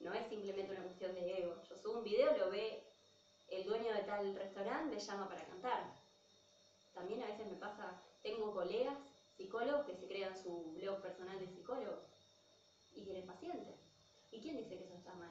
No 0.00 0.12
es 0.12 0.26
simplemente 0.26 0.72
una 0.72 0.82
cuestión 0.82 1.14
de 1.14 1.38
ego. 1.38 1.62
Yo 1.68 1.76
subo 1.76 1.98
un 1.98 2.04
video, 2.04 2.36
lo 2.36 2.50
ve 2.50 2.82
el 3.48 3.64
dueño 3.64 3.92
de 3.92 4.02
tal 4.02 4.34
restaurante, 4.34 4.96
me 4.96 5.00
llama 5.00 5.28
para 5.28 5.46
cantar. 5.46 5.94
También 6.94 7.22
a 7.22 7.26
veces 7.26 7.46
me 7.46 7.58
pasa, 7.58 8.02
tengo 8.22 8.52
colegas 8.52 8.98
psicólogos 9.36 9.86
que 9.86 9.94
se 9.94 10.08
crean 10.08 10.36
su 10.36 10.72
blog 10.72 11.00
personal 11.00 11.38
de 11.38 11.46
psicólogos 11.46 12.04
y 12.92 13.04
tienen 13.04 13.26
pacientes. 13.26 13.76
¿Y 14.32 14.40
quién 14.40 14.56
dice 14.56 14.76
que 14.76 14.84
eso 14.84 14.94
está 14.94 15.14
mal? 15.14 15.30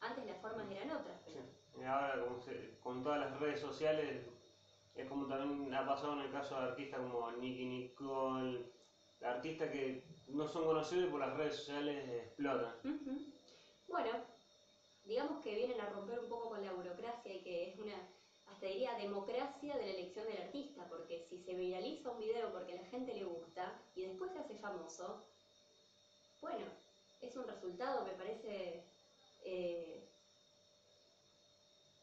Antes 0.00 0.26
las 0.26 0.40
formas 0.40 0.70
eran 0.70 0.90
otras. 0.90 1.16
Pero... 1.24 1.40
Sí. 1.40 1.80
Y 1.80 1.84
ahora 1.84 2.24
como 2.24 2.40
se- 2.40 2.78
con 2.80 3.02
todas 3.02 3.20
las 3.20 3.38
redes 3.40 3.60
sociales 3.60 4.26
es 4.94 5.08
como 5.08 5.26
también 5.26 5.74
ha 5.74 5.86
pasado 5.86 6.14
en 6.14 6.20
el 6.20 6.32
caso 6.32 6.54
de 6.58 6.68
artistas 6.68 7.00
como 7.00 7.30
Nicky 7.32 7.66
Nicole, 7.66 8.72
artistas 9.22 9.70
que 9.70 10.02
no 10.28 10.48
son 10.48 10.64
conocidos 10.64 11.08
y 11.08 11.10
por 11.10 11.20
las 11.20 11.36
redes 11.36 11.56
sociales 11.56 12.08
explotan. 12.08 12.74
Bueno, 13.88 14.10
digamos 15.04 15.42
que 15.42 15.54
vienen 15.54 15.80
a 15.80 15.88
romper 15.90 16.18
un 16.18 16.28
poco 16.28 16.48
con 16.50 16.64
la 16.64 16.72
burocracia 16.72 17.32
y 17.34 17.42
que 17.42 17.68
es 17.70 17.78
una, 17.78 17.94
hasta 18.46 18.66
diría, 18.66 18.94
democracia 18.94 19.76
de 19.76 19.84
la 19.86 19.92
elección 19.92 20.26
del 20.26 20.42
artista, 20.42 20.86
porque 20.88 21.26
si 21.28 21.38
se 21.38 21.54
viraliza 21.54 22.10
un 22.10 22.18
video 22.18 22.50
porque 22.52 22.72
a 22.78 22.82
la 22.82 22.88
gente 22.88 23.14
le 23.14 23.24
gusta 23.24 23.78
y 23.94 24.06
después 24.06 24.32
se 24.32 24.38
hace 24.38 24.56
famoso, 24.56 25.22
bueno, 26.40 26.64
es 27.20 27.36
un 27.36 27.46
resultado, 27.46 28.04
me 28.06 28.12
parece, 28.12 28.82
eh, 29.46 30.04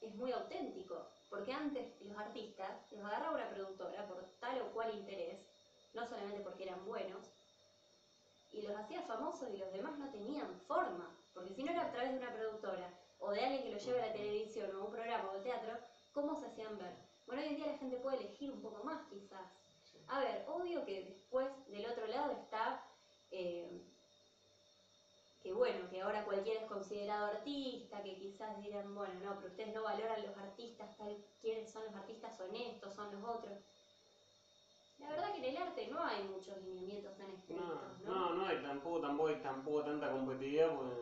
es 0.01 0.15
muy 0.15 0.31
auténtico, 0.31 1.07
porque 1.29 1.51
antes 1.51 2.01
los 2.01 2.17
artistas 2.17 2.71
los 2.91 3.03
agarraba 3.03 3.35
una 3.35 3.49
productora 3.49 4.07
por 4.07 4.23
tal 4.39 4.61
o 4.61 4.71
cual 4.71 4.95
interés, 4.95 5.39
no 5.93 6.07
solamente 6.07 6.39
porque 6.41 6.63
eran 6.63 6.85
buenos, 6.85 7.29
y 8.53 8.61
los 8.61 8.75
hacía 8.77 9.01
famosos 9.01 9.49
y 9.49 9.57
los 9.57 9.71
demás 9.73 9.97
no 9.99 10.09
tenían 10.09 10.57
forma, 10.67 11.09
porque 11.33 11.53
si 11.53 11.63
no 11.63 11.71
era 11.71 11.87
a 11.87 11.91
través 11.91 12.11
de 12.13 12.19
una 12.19 12.33
productora 12.33 12.89
o 13.19 13.31
de 13.31 13.43
alguien 13.43 13.63
que 13.63 13.71
lo 13.71 13.77
lleve 13.77 14.01
a 14.01 14.07
la 14.07 14.13
televisión 14.13 14.75
o 14.75 14.79
a 14.79 14.85
un 14.85 14.91
programa 14.91 15.29
o 15.29 15.31
al 15.31 15.43
teatro, 15.43 15.77
¿cómo 16.13 16.39
se 16.39 16.45
hacían 16.45 16.77
ver? 16.77 16.93
Bueno, 17.27 17.41
hoy 17.41 17.49
en 17.49 17.55
día 17.55 17.67
la 17.67 17.77
gente 17.77 17.97
puede 17.97 18.17
elegir 18.17 18.51
un 18.51 18.61
poco 18.61 18.83
más 18.83 19.01
quizás. 19.09 19.49
A 20.07 20.19
ver, 20.19 20.45
obvio 20.47 20.85
que 20.85 21.03
después 21.03 21.47
del 21.67 21.85
otro 21.85 22.07
lado 22.07 22.31
está 22.31 22.85
eh, 23.31 23.81
que 25.53 25.59
bueno, 25.59 25.89
que 25.89 26.01
ahora 26.01 26.23
cualquiera 26.23 26.61
es 26.61 26.67
considerado 26.67 27.27
artista, 27.27 28.01
que 28.01 28.15
quizás 28.15 28.59
dirán, 28.61 28.93
bueno, 28.95 29.13
no, 29.23 29.35
pero 29.35 29.47
ustedes 29.49 29.73
no 29.73 29.83
valoran 29.83 30.25
los 30.25 30.35
artistas 30.37 30.97
tal, 30.97 31.15
quiénes 31.41 31.69
son 31.69 31.85
los 31.85 31.95
artistas 31.95 32.39
honestos, 32.39 32.93
son 32.93 33.11
los 33.11 33.23
otros. 33.23 33.59
La 34.99 35.09
verdad 35.09 35.31
que 35.31 35.39
en 35.39 35.55
el 35.55 35.57
arte 35.61 35.87
no 35.91 36.03
hay 36.03 36.23
muchos 36.23 36.57
lineamientos 36.63 37.15
tan 37.17 37.29
estrictos, 37.31 37.99
¿no? 38.03 38.13
no, 38.13 38.33
no 38.35 38.45
hay 38.45 38.57
tampoco, 38.63 39.01
tampoco 39.01 39.29
hay 39.29 39.41
tampoco 39.41 39.83
tanta 39.83 40.11
competitividad 40.11 40.75
porque 40.75 41.01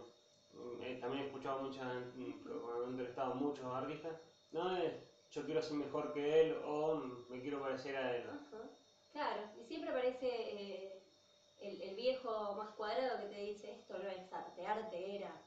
mm, 0.53 0.81
eh, 0.81 0.97
también 0.99 1.23
he 1.23 1.27
escuchado 1.27 1.61
muchas, 1.61 1.85
he 2.17 2.89
entrevistado 2.89 3.31
a 3.31 3.35
muchos 3.35 3.65
artistas, 3.65 4.13
no 4.51 4.75
es 4.75 4.93
yo 5.31 5.45
quiero 5.45 5.61
ser 5.61 5.77
mejor 5.77 6.11
que 6.13 6.41
él 6.41 6.57
o 6.65 6.95
mm, 6.95 7.25
me 7.29 7.41
quiero 7.41 7.61
parecer 7.61 7.95
a 7.95 8.15
él. 8.15 8.23
Ajá. 8.23 8.63
Claro, 9.13 9.41
y 9.59 9.63
siempre 9.65 9.89
aparece 9.89 10.27
eh, 10.29 11.00
el, 11.61 11.81
el 11.81 11.95
viejo 11.95 12.55
más 12.55 12.71
cuadrado 12.71 13.19
que 13.19 13.27
te 13.27 13.37
dice, 13.37 13.71
esto 13.71 13.97
no 13.99 14.09
es 14.09 14.31
arte, 14.33 14.65
arte 14.65 15.15
era. 15.15 15.39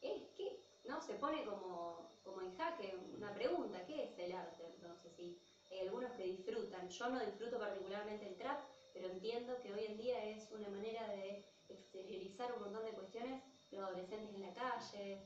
Es 0.00 0.28
que, 0.34 0.58
¿no? 0.84 1.00
Se 1.00 1.14
pone 1.14 1.44
como, 1.44 2.18
como 2.22 2.40
en 2.42 2.50
jaque 2.50 2.94
una 2.94 3.32
pregunta, 3.32 3.84
¿qué 3.84 4.02
es 4.04 4.18
el 4.18 4.32
arte? 4.32 4.66
Entonces, 4.66 5.12
sí, 5.14 5.34
hay 5.70 5.80
algunos 5.80 6.12
que 6.12 6.24
disfrutan. 6.24 6.88
Yo 6.88 7.08
no 7.08 7.20
disfruto 7.20 7.58
particularmente 7.58 8.26
el 8.26 8.36
trap, 8.36 8.58
pero 8.92 9.06
entiendo 9.06 9.58
que 9.60 9.72
hoy 9.72 9.84
en 9.84 9.96
día 9.96 10.22
es 10.24 10.50
una 10.50 10.68
manera 10.68 11.06
de 11.08 11.38
exteriorizar 11.68 12.52
un 12.52 12.60
montón 12.60 12.84
de 12.84 12.92
cuestiones, 12.92 13.40
los 13.70 13.82
adolescentes 13.82 14.32
en 14.34 14.42
la 14.42 14.52
calle, 14.52 15.22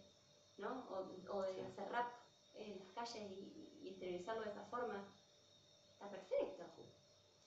¿no? 0.57 0.85
O, 0.89 1.05
o 1.37 1.43
de 1.43 1.55
Sí. 1.55 1.61
hacer 1.61 1.89
rap 1.89 2.07
en 2.55 2.79
las 2.79 2.91
calles 2.91 3.25
y, 3.31 3.79
y 3.83 3.89
exteriorizarlo 3.89 4.43
de 4.43 4.49
esa 4.49 4.63
forma. 4.63 5.05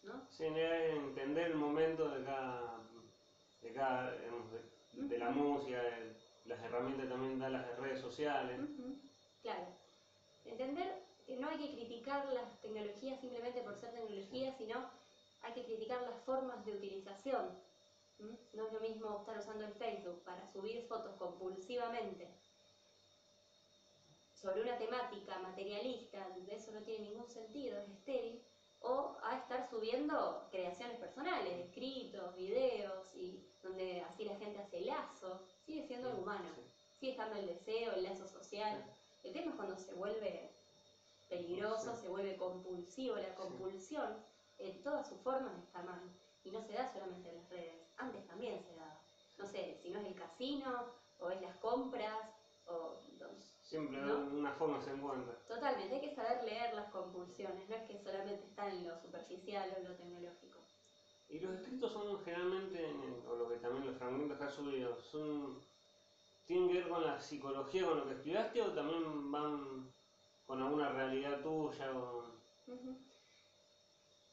¿No? 0.03 0.23
Sí, 0.29 0.45
entender 0.45 1.47
el 1.47 1.55
momento 1.55 2.09
de 2.09 2.23
cada, 2.23 2.79
de 3.61 3.73
cada, 3.73 4.11
digamos, 4.11 4.51
de, 4.51 4.61
de 5.07 5.17
la 5.17 5.29
música, 5.29 5.81
de- 5.81 6.29
las 6.45 6.63
herramientas 6.63 7.07
también 7.09 7.37
dan 7.37 7.53
las 7.53 7.77
redes 7.77 7.99
sociales. 7.99 8.59
Claro. 9.41 9.67
Entender 10.45 10.87
que 11.27 11.35
no 11.37 11.47
hay 11.47 11.57
que 11.57 11.75
criticar 11.75 12.25
las 12.33 12.59
tecnologías 12.61 13.19
simplemente 13.19 13.61
por 13.61 13.75
ser 13.75 13.91
tecnologías, 13.91 14.55
sino 14.57 14.83
hay 15.43 15.53
que 15.53 15.63
criticar 15.63 16.01
las 16.01 16.17
formas 16.23 16.65
de 16.65 16.73
utilización. 16.73 17.53
No 18.53 18.65
es 18.65 18.73
lo 18.73 18.79
mismo 18.79 19.15
estar 19.19 19.37
usando 19.37 19.63
el 19.65 19.71
Facebook 19.71 20.23
para 20.23 20.45
subir 20.51 20.81
fotos 20.87 21.13
compulsivamente 21.15 22.27
sobre 24.41 24.61
una 24.61 24.77
temática 24.77 25.37
materialista, 25.37 26.25
eso 26.47 26.71
no 26.71 26.81
tiene 26.81 27.09
ningún 27.09 27.27
sentido, 27.27 27.77
es 27.77 27.89
estéril, 27.89 28.39
o 28.81 29.17
a 29.23 29.37
estar 29.37 29.69
subiendo 29.69 30.47
creaciones 30.51 30.97
personales, 30.97 31.53
escritos, 31.65 32.35
videos, 32.35 33.13
y 33.15 33.45
donde 33.61 34.01
así 34.01 34.23
la 34.25 34.35
gente 34.37 34.59
hace 34.59 34.81
lazo, 34.81 35.41
sigue 35.65 35.83
siendo 35.85 36.09
algo 36.09 36.21
humano 36.21 36.49
Sí. 36.55 36.61
sigue 36.99 37.11
estando 37.11 37.35
el 37.35 37.47
deseo, 37.47 37.91
el 37.93 38.03
lazo 38.03 38.27
social. 38.27 38.83
El 39.23 39.33
tema 39.33 39.51
es 39.51 39.55
cuando 39.57 39.77
se 39.77 39.93
vuelve 39.93 40.51
peligroso, 41.27 41.95
Sí. 41.95 42.01
se 42.03 42.09
vuelve 42.09 42.37
compulsivo. 42.37 43.15
La 43.15 43.35
compulsión, 43.35 44.23
en 44.57 44.81
todas 44.83 45.07
sus 45.07 45.19
formas, 45.21 45.57
está 45.63 45.81
mal. 45.83 46.01
Y 46.43 46.51
no 46.51 46.61
se 46.61 46.73
da 46.73 46.91
solamente 46.91 47.29
en 47.29 47.35
las 47.37 47.49
redes. 47.49 47.87
Antes 47.97 48.25
también 48.27 48.61
se 48.63 48.75
daba. 48.75 48.99
No 49.37 49.45
sé, 49.45 49.77
si 49.81 49.89
no 49.89 49.99
es 49.99 50.07
el 50.07 50.15
casino, 50.15 50.93
o 51.19 51.29
es 51.29 51.41
las 51.41 51.55
compras, 51.57 52.29
o 52.65 52.95
Siempre 53.69 53.97
¿No? 54.01 54.17
una 54.35 54.51
forma 54.53 54.81
se 54.81 54.89
encuentra. 54.89 55.35
Totalmente, 55.47 55.93
hay 55.93 56.01
que 56.01 56.15
saber 56.15 56.43
leer 56.43 56.73
las 56.73 56.89
compulsiones. 56.89 57.69
No 57.69 57.75
es 57.75 57.83
que 57.83 57.98
en 58.69 58.87
lo 58.87 58.97
superficial 58.99 59.75
o 59.77 59.83
lo 59.87 59.95
tecnológico. 59.95 60.59
Y 61.29 61.39
los 61.39 61.55
escritos 61.55 61.91
son 61.91 62.23
generalmente, 62.23 62.91
o 63.27 63.35
lo 63.35 63.49
que 63.49 63.57
también 63.57 63.85
los 63.85 63.97
fragmentos 63.97 64.37
que 64.37 64.43
has 64.43 64.53
subido, 64.53 64.99
son, 64.99 65.59
¿tienen 66.47 66.69
que 66.69 66.73
ver 66.75 66.89
con 66.89 67.05
la 67.05 67.21
psicología, 67.21 67.85
con 67.85 67.97
lo 67.97 68.07
que 68.07 68.13
estudiaste 68.15 68.61
o 68.61 68.73
también 68.73 69.31
van 69.31 69.91
con 70.47 70.61
alguna 70.61 70.89
realidad 70.89 71.41
tuya? 71.41 71.91
O... 71.91 72.23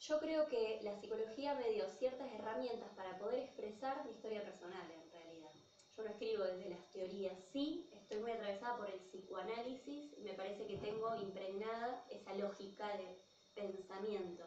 Yo 0.01 0.21
creo 0.21 0.47
que 0.47 0.81
la 0.83 0.99
psicología 0.99 1.55
me 1.55 1.71
dio 1.71 1.87
ciertas 1.99 2.33
herramientas 2.33 2.89
para 2.97 3.19
poder 3.19 3.41
expresar 3.41 4.05
mi 4.07 4.13
historia 4.13 4.43
personal 4.43 4.91
en 4.91 5.11
realidad. 5.11 5.51
Yo 5.97 6.03
no 6.03 6.11
escribo 6.11 6.45
desde 6.45 6.71
las 6.71 6.91
teorías, 6.93 7.37
sí, 7.53 7.91
estoy 7.93 8.21
muy 8.21 8.31
atravesada 8.31 8.77
por 8.77 8.89
el 8.89 9.01
psicoanálisis 9.01 10.13
y 10.17 10.23
me 10.23 10.35
parece 10.35 10.67
que 10.67 10.77
tengo 10.79 11.15
impregnada 11.17 12.07
esa 12.11 12.35
lógica 12.35 12.89
de 12.97 13.19
pensamiento. 13.57 14.45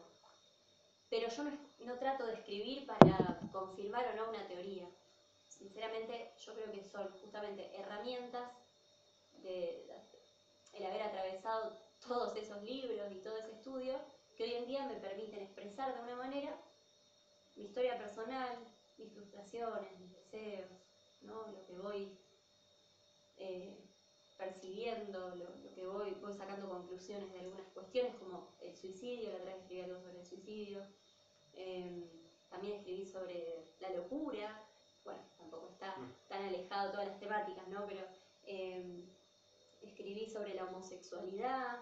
Pero 1.09 1.27
yo 1.27 1.43
no, 1.79 1.97
trato 1.97 2.25
de 2.25 2.35
escribir 2.35 2.85
para 2.85 3.41
confirmar 3.51 4.05
o 4.07 4.15
no 4.15 4.29
una 4.29 4.47
teoría. 4.47 4.87
Sinceramente, 5.49 6.31
yo 6.37 6.53
creo 6.53 6.71
que 6.71 6.83
son 6.85 7.11
justamente 7.19 7.75
herramientas 7.75 8.49
de 9.41 9.91
haber 10.85 11.01
atravesado 11.01 11.77
todos 12.07 12.35
esos 12.37 12.63
libros 12.63 13.11
y 13.11 13.19
todo 13.19 13.37
ese 13.37 13.51
estudio 13.51 13.99
que 14.37 14.43
hoy 14.43 14.53
en 14.53 14.67
día 14.67 14.85
me 14.85 14.95
permiten 14.95 15.41
expresar 15.41 15.93
de 15.93 16.01
una 16.01 16.15
manera 16.15 16.55
mi 17.57 17.65
historia 17.65 17.97
personal, 17.97 18.57
mis 18.97 19.11
frustraciones, 19.11 19.99
mis 19.99 20.11
deseos, 20.11 20.69
¿no? 21.21 21.47
lo 21.47 21.65
que 21.65 21.77
voy 21.77 22.17
eh, 23.37 23.77
percibiendo, 24.39 25.19
lo, 25.35 25.49
lo 25.63 25.71
que 25.75 25.85
voy, 25.85 26.11
voy 26.21 26.33
sacando 26.33 26.69
conclusiones 26.69 27.29
de 27.33 27.39
algunas 27.41 27.67
cuestiones 27.73 28.15
como 28.15 28.55
el 28.61 28.73
suicidio, 28.73 29.29
la 29.31 29.37
otra 29.39 29.51
vez 29.53 29.61
escribí 29.63 29.81
algo 29.81 29.99
sobre 29.99 30.17
el 30.19 30.25
suicidio, 30.25 30.81
eh, 31.53 32.07
también 32.49 32.77
escribí 32.77 33.05
sobre 33.05 33.67
la 33.81 33.89
locura, 33.89 34.63
bueno, 35.03 35.19
tampoco 35.37 35.67
está 35.67 35.97
Mm. 35.97 36.11
tan 36.29 36.43
alejado 36.45 36.91
todas 36.91 37.07
las 37.07 37.19
temáticas, 37.19 37.67
¿no? 37.67 37.85
Pero 37.85 38.01
eh, 38.45 39.03
escribí 39.81 40.29
sobre 40.29 40.53
la 40.53 40.65
homosexualidad. 40.65 41.79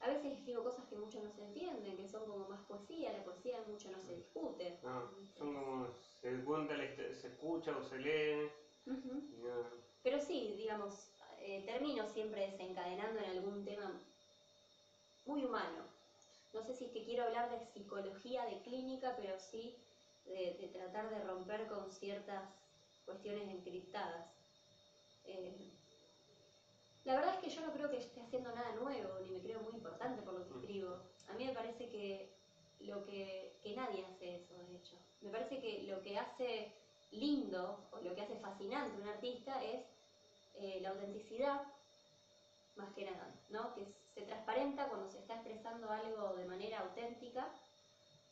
A 0.00 0.08
veces 0.08 0.36
escribo 0.36 0.64
cosas 0.64 0.84
que 0.86 0.96
mucho 0.96 1.22
no 1.22 1.30
se 1.30 1.42
entienden, 1.42 1.96
que 1.96 2.08
son 2.08 2.26
como 2.26 2.46
más 2.48 2.60
poesía, 2.66 3.12
la 3.12 3.22
poesía 3.24 3.62
mucho 3.68 3.88
no 3.90 4.00
se 4.00 4.14
discute. 4.16 4.78
No, 4.82 5.08
son 5.38 5.54
como, 5.54 5.88
se 6.20 6.44
cuenta, 6.44 6.74
se 7.14 7.28
escucha 7.28 7.76
o 7.76 7.82
se 7.82 7.98
lee. 7.98 8.50
Y. 8.86 9.93
Pero 10.04 10.20
sí, 10.20 10.54
digamos, 10.58 11.08
eh, 11.40 11.64
termino 11.66 12.06
siempre 12.06 12.50
desencadenando 12.50 13.18
en 13.20 13.30
algún 13.30 13.64
tema 13.64 13.90
muy 15.24 15.44
humano. 15.44 15.82
No 16.52 16.62
sé 16.62 16.74
si 16.74 16.84
es 16.84 16.92
que 16.92 17.04
quiero 17.04 17.24
hablar 17.24 17.50
de 17.50 17.58
psicología, 17.72 18.44
de 18.44 18.60
clínica, 18.60 19.16
pero 19.16 19.38
sí 19.38 19.74
de, 20.26 20.56
de 20.60 20.68
tratar 20.68 21.08
de 21.08 21.24
romper 21.24 21.66
con 21.66 21.90
ciertas 21.90 22.44
cuestiones 23.06 23.48
encriptadas. 23.48 24.26
Eh, 25.24 25.72
la 27.04 27.14
verdad 27.16 27.34
es 27.34 27.40
que 27.40 27.50
yo 27.50 27.62
no 27.62 27.72
creo 27.72 27.90
que 27.90 27.96
esté 27.96 28.20
haciendo 28.20 28.52
nada 28.54 28.72
nuevo, 28.72 29.18
ni 29.20 29.30
me 29.30 29.40
creo 29.40 29.60
muy 29.60 29.72
importante 29.74 30.22
por 30.22 30.34
lo 30.34 30.44
que 30.44 30.52
escribo. 30.52 30.98
A 31.28 31.32
mí 31.32 31.46
me 31.46 31.52
parece 31.52 31.88
que 31.88 32.28
lo 32.80 33.02
que, 33.04 33.58
que 33.62 33.74
nadie 33.74 34.04
hace 34.04 34.36
eso, 34.36 34.54
de 34.54 34.76
hecho. 34.76 34.96
Me 35.22 35.30
parece 35.30 35.60
que 35.60 35.82
lo 35.84 36.02
que 36.02 36.18
hace 36.18 36.70
lindo 37.10 37.88
o 37.90 38.00
lo 38.00 38.14
que 38.14 38.22
hace 38.22 38.36
fascinante 38.36 39.00
un 39.00 39.08
artista 39.08 39.62
es 39.62 39.93
eh, 40.54 40.80
la 40.82 40.90
autenticidad, 40.90 41.62
más 42.76 42.92
que 42.94 43.04
nada, 43.04 43.40
¿no? 43.50 43.74
Que 43.74 43.86
se 44.14 44.22
transparenta 44.22 44.88
cuando 44.88 45.08
se 45.10 45.18
está 45.18 45.34
expresando 45.34 45.90
algo 45.90 46.36
de 46.36 46.44
manera 46.46 46.80
auténtica, 46.80 47.48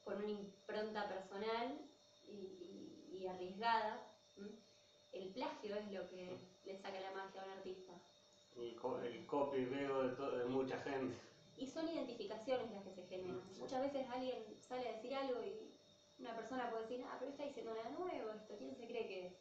con 0.05 0.17
una 0.19 0.31
impronta 0.31 1.09
personal 1.09 1.79
y, 2.27 2.33
y- 2.33 3.19
y 3.19 3.27
arriesgada. 3.27 4.01
¿m? 4.37 4.51
El 5.13 5.31
plagio 5.31 5.77
es 5.77 5.93
lo 5.93 6.09
que 6.09 6.37
le 6.65 6.77
saca 6.81 7.01
la 7.01 7.11
magia 7.13 7.43
a 7.43 7.45
un 7.45 7.51
artista. 7.51 7.93
Y 8.57 8.75
co- 8.75 9.01
el 9.01 9.25
copy 9.27 9.65
pego 9.67 10.03
de, 10.03 10.39
de 10.39 10.45
mucha 10.47 10.79
gente. 10.79 11.15
Y 11.57 11.67
son 11.67 11.89
identificaciones 11.89 12.71
las 12.73 12.83
que 12.83 12.91
se 12.93 13.03
generan. 13.05 13.41
Muchas 13.59 13.81
veces 13.81 14.09
alguien 14.09 14.57
sale 14.61 14.89
a 14.89 14.93
decir 14.93 15.15
algo 15.15 15.41
y 15.43 15.71
una 16.19 16.35
persona 16.35 16.69
puede 16.71 16.83
decir, 16.83 17.05
ah, 17.09 17.17
pero 17.19 17.31
está 17.31 17.45
diciendo 17.45 17.75
nada 17.75 17.91
nuevo, 17.91 18.31
esto, 18.31 18.57
¿quién 18.57 18.75
se 18.75 18.87
cree 18.87 19.07
que 19.07 19.27
es 19.27 19.33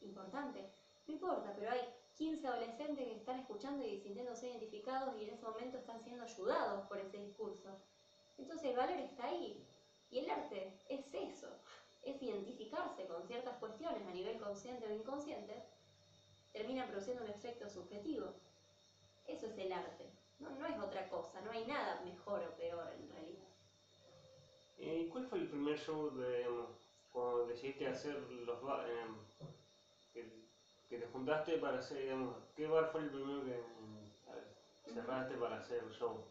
importante? 0.00 0.68
No 1.06 1.14
importa, 1.14 1.52
pero 1.54 1.70
hay 1.70 1.80
15 2.18 2.48
adolescentes 2.48 3.06
que 3.06 3.14
están 3.14 3.38
escuchando 3.38 3.86
y 3.86 3.96
sintiéndose 4.00 4.48
identificados 4.48 5.14
y 5.16 5.24
en 5.24 5.34
ese 5.34 5.46
momento 5.46 5.78
están 5.78 6.02
siendo 6.02 6.24
ayudados 6.24 6.84
por 6.88 6.98
ese 6.98 7.16
discurso. 7.16 7.78
Entonces 8.36 8.70
el 8.70 8.76
valor 8.76 8.98
está 8.98 9.26
ahí. 9.26 9.64
Y 10.10 10.18
el 10.18 10.30
arte 10.30 10.72
es 10.88 11.14
eso, 11.14 11.48
es 12.02 12.20
identificarse 12.20 13.06
con 13.06 13.24
ciertas 13.28 13.56
cuestiones 13.58 14.04
a 14.04 14.10
nivel 14.10 14.40
consciente 14.40 14.88
o 14.88 14.92
inconsciente, 14.92 15.62
termina 16.52 16.88
produciendo 16.88 17.22
un 17.22 17.30
efecto 17.30 17.68
subjetivo. 17.68 18.34
Eso 19.26 19.46
es 19.46 19.58
el 19.58 19.72
arte. 19.72 20.10
No, 20.40 20.50
no 20.50 20.66
es 20.66 20.78
otra 20.80 21.08
cosa, 21.08 21.40
no 21.42 21.52
hay 21.52 21.66
nada 21.66 22.00
mejor 22.04 22.42
o 22.42 22.56
peor 22.56 22.92
en 22.94 23.10
realidad. 23.10 23.48
¿Y 24.78 25.08
cuál 25.08 25.26
fue 25.26 25.38
el 25.38 25.48
primer 25.48 25.78
show 25.78 26.10
de, 26.10 26.46
cuando 27.12 27.46
decidiste 27.46 27.86
hacer 27.86 28.16
los 28.16 28.60
que, 28.60 29.18
que 30.88 30.98
te 30.98 31.06
juntaste 31.08 31.58
para 31.58 31.78
hacer, 31.78 31.98
digamos, 31.98 32.36
qué 32.56 32.66
bar 32.66 32.90
fue 32.90 33.02
el 33.02 33.10
primero 33.10 33.44
que 33.44 33.50
ver, 33.50 33.64
cerraste 34.94 35.34
para 35.36 35.58
hacer 35.58 35.82
show? 35.92 36.24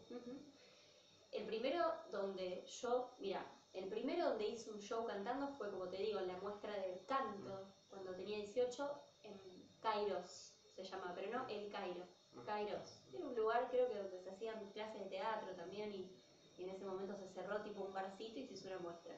El 1.32 1.46
primero 1.46 1.92
donde 2.10 2.64
yo, 2.66 3.10
mira, 3.18 3.44
el 3.72 3.88
primero 3.88 4.30
donde 4.30 4.48
hice 4.48 4.70
un 4.70 4.80
show 4.80 5.06
cantando 5.06 5.48
fue, 5.56 5.70
como 5.70 5.88
te 5.88 5.98
digo, 5.98 6.18
en 6.18 6.28
la 6.28 6.38
muestra 6.38 6.72
del 6.74 7.04
canto, 7.06 7.66
cuando 7.90 8.14
tenía 8.14 8.38
18, 8.38 9.02
en 9.24 9.68
Kairos 9.80 10.54
se 10.74 10.84
llama, 10.84 11.12
pero 11.14 11.30
no 11.30 11.48
el 11.48 11.68
Cairo, 11.70 12.04
Kairos. 12.46 13.00
Era 13.12 13.26
un 13.26 13.34
lugar, 13.34 13.68
creo 13.70 13.88
que 13.88 13.98
donde 13.98 14.20
se 14.20 14.30
hacían 14.30 14.70
clases 14.70 15.00
de 15.00 15.10
teatro 15.10 15.54
también 15.56 15.92
y, 15.92 16.08
y 16.56 16.64
en 16.64 16.70
ese 16.70 16.84
momento 16.84 17.16
se 17.16 17.28
cerró 17.28 17.62
tipo 17.62 17.82
un 17.82 17.92
barcito 17.92 18.38
y 18.38 18.46
se 18.46 18.54
hizo 18.54 18.68
una 18.68 18.78
muestra. 18.78 19.14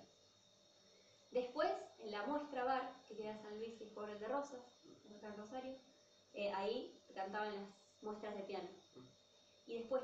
Después, 1.31 1.71
en 1.99 2.11
la 2.11 2.27
muestra 2.27 2.65
bar, 2.65 2.93
que 3.07 3.17
queda 3.17 3.37
San 3.37 3.59
Luis 3.59 3.81
y 3.81 3.85
Pobres 3.87 4.21
de 4.21 4.29
Rosas, 4.29 4.61
en 5.23 5.37
Rosario, 5.37 5.75
eh, 6.35 6.53
ahí 6.53 6.99
cantaban 7.15 7.55
las 7.55 7.65
muestras 8.03 8.35
de 8.37 8.43
piano. 8.43 8.69
Y 9.67 9.79
después 9.79 10.03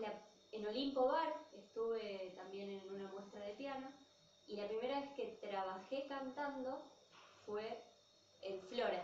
en 0.52 0.66
Olimpo 0.66 1.06
Bar 1.06 1.32
estuve 1.52 2.32
también 2.36 2.70
en 2.70 2.92
una 2.92 3.08
muestra 3.08 3.40
de 3.40 3.54
piano. 3.54 3.88
Y 4.46 4.56
la 4.56 4.68
primera 4.68 5.00
vez 5.00 5.10
que 5.16 5.38
trabajé 5.40 6.06
cantando 6.06 6.82
fue 7.44 7.82
en 8.42 8.60
Flora. 8.62 9.02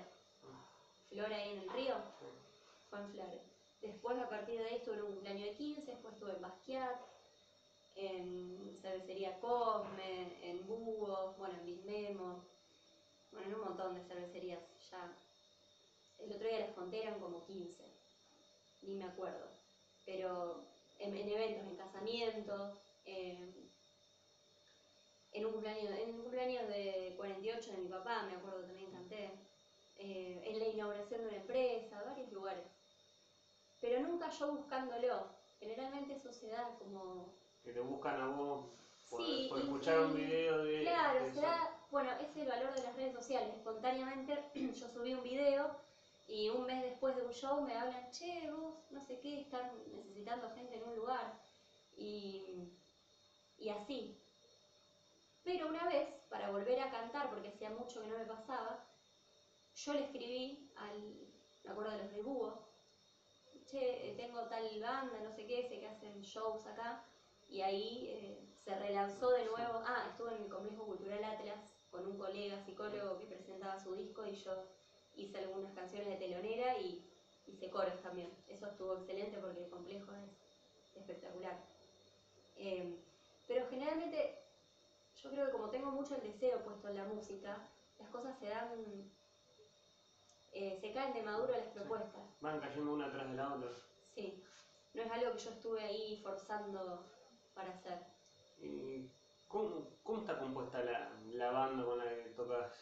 Flora 1.09 1.37
ahí 1.37 1.53
en 1.53 1.59
el 1.63 1.71
río, 1.71 1.97
fue 2.91 3.01
en 3.01 3.11
Flora. 3.11 3.43
Después 3.81 4.19
a 4.19 4.29
partir 4.29 4.59
de 4.59 4.67
ahí 4.67 4.77
estuve 4.77 4.97
en 4.97 5.03
un 5.03 5.13
cumpleaños 5.15 5.49
de 5.49 5.55
15, 5.55 5.83
después 5.83 6.15
estuve 6.15 6.33
en 6.33 6.43
Basquiat, 6.43 7.01
en 7.97 8.79
cervecería 8.81 9.41
Cosme, 9.41 10.39
en 10.49 10.67
Búho, 10.67 11.35
bueno, 11.39 11.55
en 11.59 11.67
Bismemo, 11.67 12.45
bueno, 13.33 13.47
en 13.49 13.55
un 13.55 13.61
montón 13.61 13.95
de 13.95 14.05
cervecerías 14.05 14.61
ya. 14.91 15.13
El 16.25 16.33
otro 16.33 16.49
día 16.49 16.61
las 16.61 16.75
conté 16.75 17.03
eran 17.03 17.19
como 17.21 17.45
15, 17.45 17.85
ni 18.83 18.95
me 18.95 19.05
acuerdo. 19.05 19.49
Pero 20.07 20.65
en, 20.99 21.17
en 21.17 21.29
eventos, 21.29 21.65
en 21.65 21.77
casamientos, 21.77 22.79
en, 23.05 23.71
en 25.33 25.47
un 25.47 25.53
cumpleaños, 25.53 25.99
en 25.99 26.15
un 26.15 26.23
cumpleaños 26.23 26.69
de 26.69 27.15
48 27.17 27.73
de 27.73 27.79
mi 27.79 27.89
papá, 27.89 28.23
me 28.25 28.37
acuerdo 28.37 28.63
también 28.63 28.91
canté, 28.91 29.31
eh, 29.99 30.43
en 30.45 30.59
la 30.59 30.69
inauguración 30.69 31.23
de 31.23 31.29
una 31.29 31.37
empresa, 31.37 32.03
varios 32.05 32.33
lugares. 32.33 32.65
Pero 33.81 34.01
nunca 34.01 34.31
yo 34.31 34.53
buscándolo. 34.53 35.27
Generalmente 35.61 36.15
eso 36.15 36.33
se 36.33 36.49
da 36.49 36.77
como 36.79 37.33
Que 37.63 37.73
te 37.73 37.81
buscan 37.81 38.21
a 38.21 38.27
vos 38.29 38.67
por, 39.09 39.25
Sí, 39.25 39.47
por 39.49 39.59
escuchar 39.59 40.01
un 40.01 40.17
video 40.17 40.65
de... 40.65 40.83
Claro, 40.83 41.25
de 41.25 41.33
se 41.33 41.41
da, 41.41 41.79
bueno, 41.91 42.11
es 42.13 42.37
el 42.37 42.49
valor 42.49 42.75
de 42.75 42.83
las 42.83 42.97
redes 42.97 43.15
sociales. 43.15 43.55
Espontáneamente 43.55 44.39
yo 44.55 44.89
subí 44.89 45.15
un 45.15 45.23
video 45.23 45.77
y 46.33 46.49
un 46.49 46.65
mes 46.65 46.81
después 46.83 47.15
de 47.15 47.27
un 47.27 47.33
show 47.33 47.61
me 47.61 47.77
hablan, 47.77 48.11
che, 48.11 48.51
vos, 48.51 48.91
no 48.91 49.03
sé 49.03 49.21
qué, 49.21 49.43
están 49.43 49.71
necesitando 49.93 50.49
gente 50.55 50.77
en 50.77 50.85
un 50.85 50.97
lugar. 50.97 51.39
Y, 51.95 52.73
y 53.59 53.69
así. 53.69 54.19
Pero 55.45 55.69
una 55.69 55.85
vez, 55.85 56.09
para 56.31 56.51
volver 56.51 56.81
a 56.81 56.91
cantar, 56.91 57.29
porque 57.29 57.49
hacía 57.49 57.69
mucho 57.69 58.01
que 58.01 58.09
no 58.09 58.17
me 58.17 58.25
pasaba, 58.25 58.83
yo 59.75 59.93
le 59.93 60.05
escribí 60.05 60.73
al, 60.77 61.29
me 61.65 61.71
acuerdo 61.71 61.93
de 61.93 61.99
los 61.99 62.13
de 62.13 62.23
Búho, 62.23 62.67
che, 63.67 64.15
tengo 64.17 64.41
tal 64.49 64.81
banda, 64.81 65.21
no 65.23 65.31
sé 65.33 65.45
qué, 65.45 65.69
sé 65.69 65.81
que 65.81 65.89
hacen 65.89 66.23
shows 66.23 66.67
acá, 66.67 67.05
y 67.47 67.61
ahí 67.61 68.09
eh, 68.09 68.49
se 68.57 68.75
relanzó 68.79 69.33
de 69.33 69.45
nuevo, 69.45 69.83
ah, 69.85 70.07
estuve 70.09 70.35
en 70.35 70.45
el 70.45 70.49
Complejo 70.49 70.87
Cultural 70.87 71.25
Atlas 71.25 71.61
con 71.91 72.07
un 72.07 72.17
colega 72.17 72.59
psicólogo 72.65 73.19
que 73.19 73.27
presentaba 73.27 73.79
su 73.79 73.95
disco 73.95 74.25
y 74.25 74.35
yo 74.35 74.65
hice 75.17 75.39
algunas 75.39 75.73
canciones 75.75 76.09
de 76.09 76.17
telonera 76.17 76.79
y 76.79 77.09
hice 77.47 77.71
coros 77.71 78.01
también. 78.03 78.31
Eso 78.49 78.67
estuvo 78.67 78.97
excelente 78.97 79.39
porque 79.39 79.65
el 79.65 79.71
complejo 79.71 80.13
es 80.13 80.97
espectacular. 80.97 81.59
Eh, 82.57 82.99
pero 83.47 83.67
generalmente 83.69 84.39
yo 85.23 85.31
creo 85.31 85.47
que 85.47 85.53
como 85.53 85.71
tengo 85.71 85.91
mucho 85.91 86.15
el 86.17 86.23
deseo 86.23 86.63
puesto 86.63 86.89
en 86.89 86.97
la 86.97 87.05
música, 87.05 87.69
las 87.99 88.09
cosas 88.11 88.39
se 88.39 88.49
dan, 88.49 89.11
eh, 90.53 90.79
se 90.81 90.93
caen 90.93 91.15
de 91.15 91.23
maduro 91.23 91.53
las 91.53 91.69
propuestas. 91.69 92.23
Van 92.41 92.61
cayendo 92.61 92.93
una 92.93 93.11
tras 93.11 93.31
de 93.31 93.37
la 93.37 93.55
otra. 93.55 93.71
Sí, 94.15 94.43
no 94.95 95.03
es 95.03 95.11
algo 95.11 95.33
que 95.33 95.39
yo 95.39 95.51
estuve 95.51 95.81
ahí 95.83 96.21
forzando 96.23 97.07
para 97.55 97.71
hacer. 97.71 97.99
¿Y 98.59 99.11
cómo, 99.49 99.89
cómo 100.03 100.21
está 100.21 100.39
compuesta 100.39 100.83
la, 100.83 101.11
la 101.33 101.51
banda 101.51 101.85
con 101.85 101.99
la 101.99 102.05
que 102.05 102.33
tocas? 102.37 102.73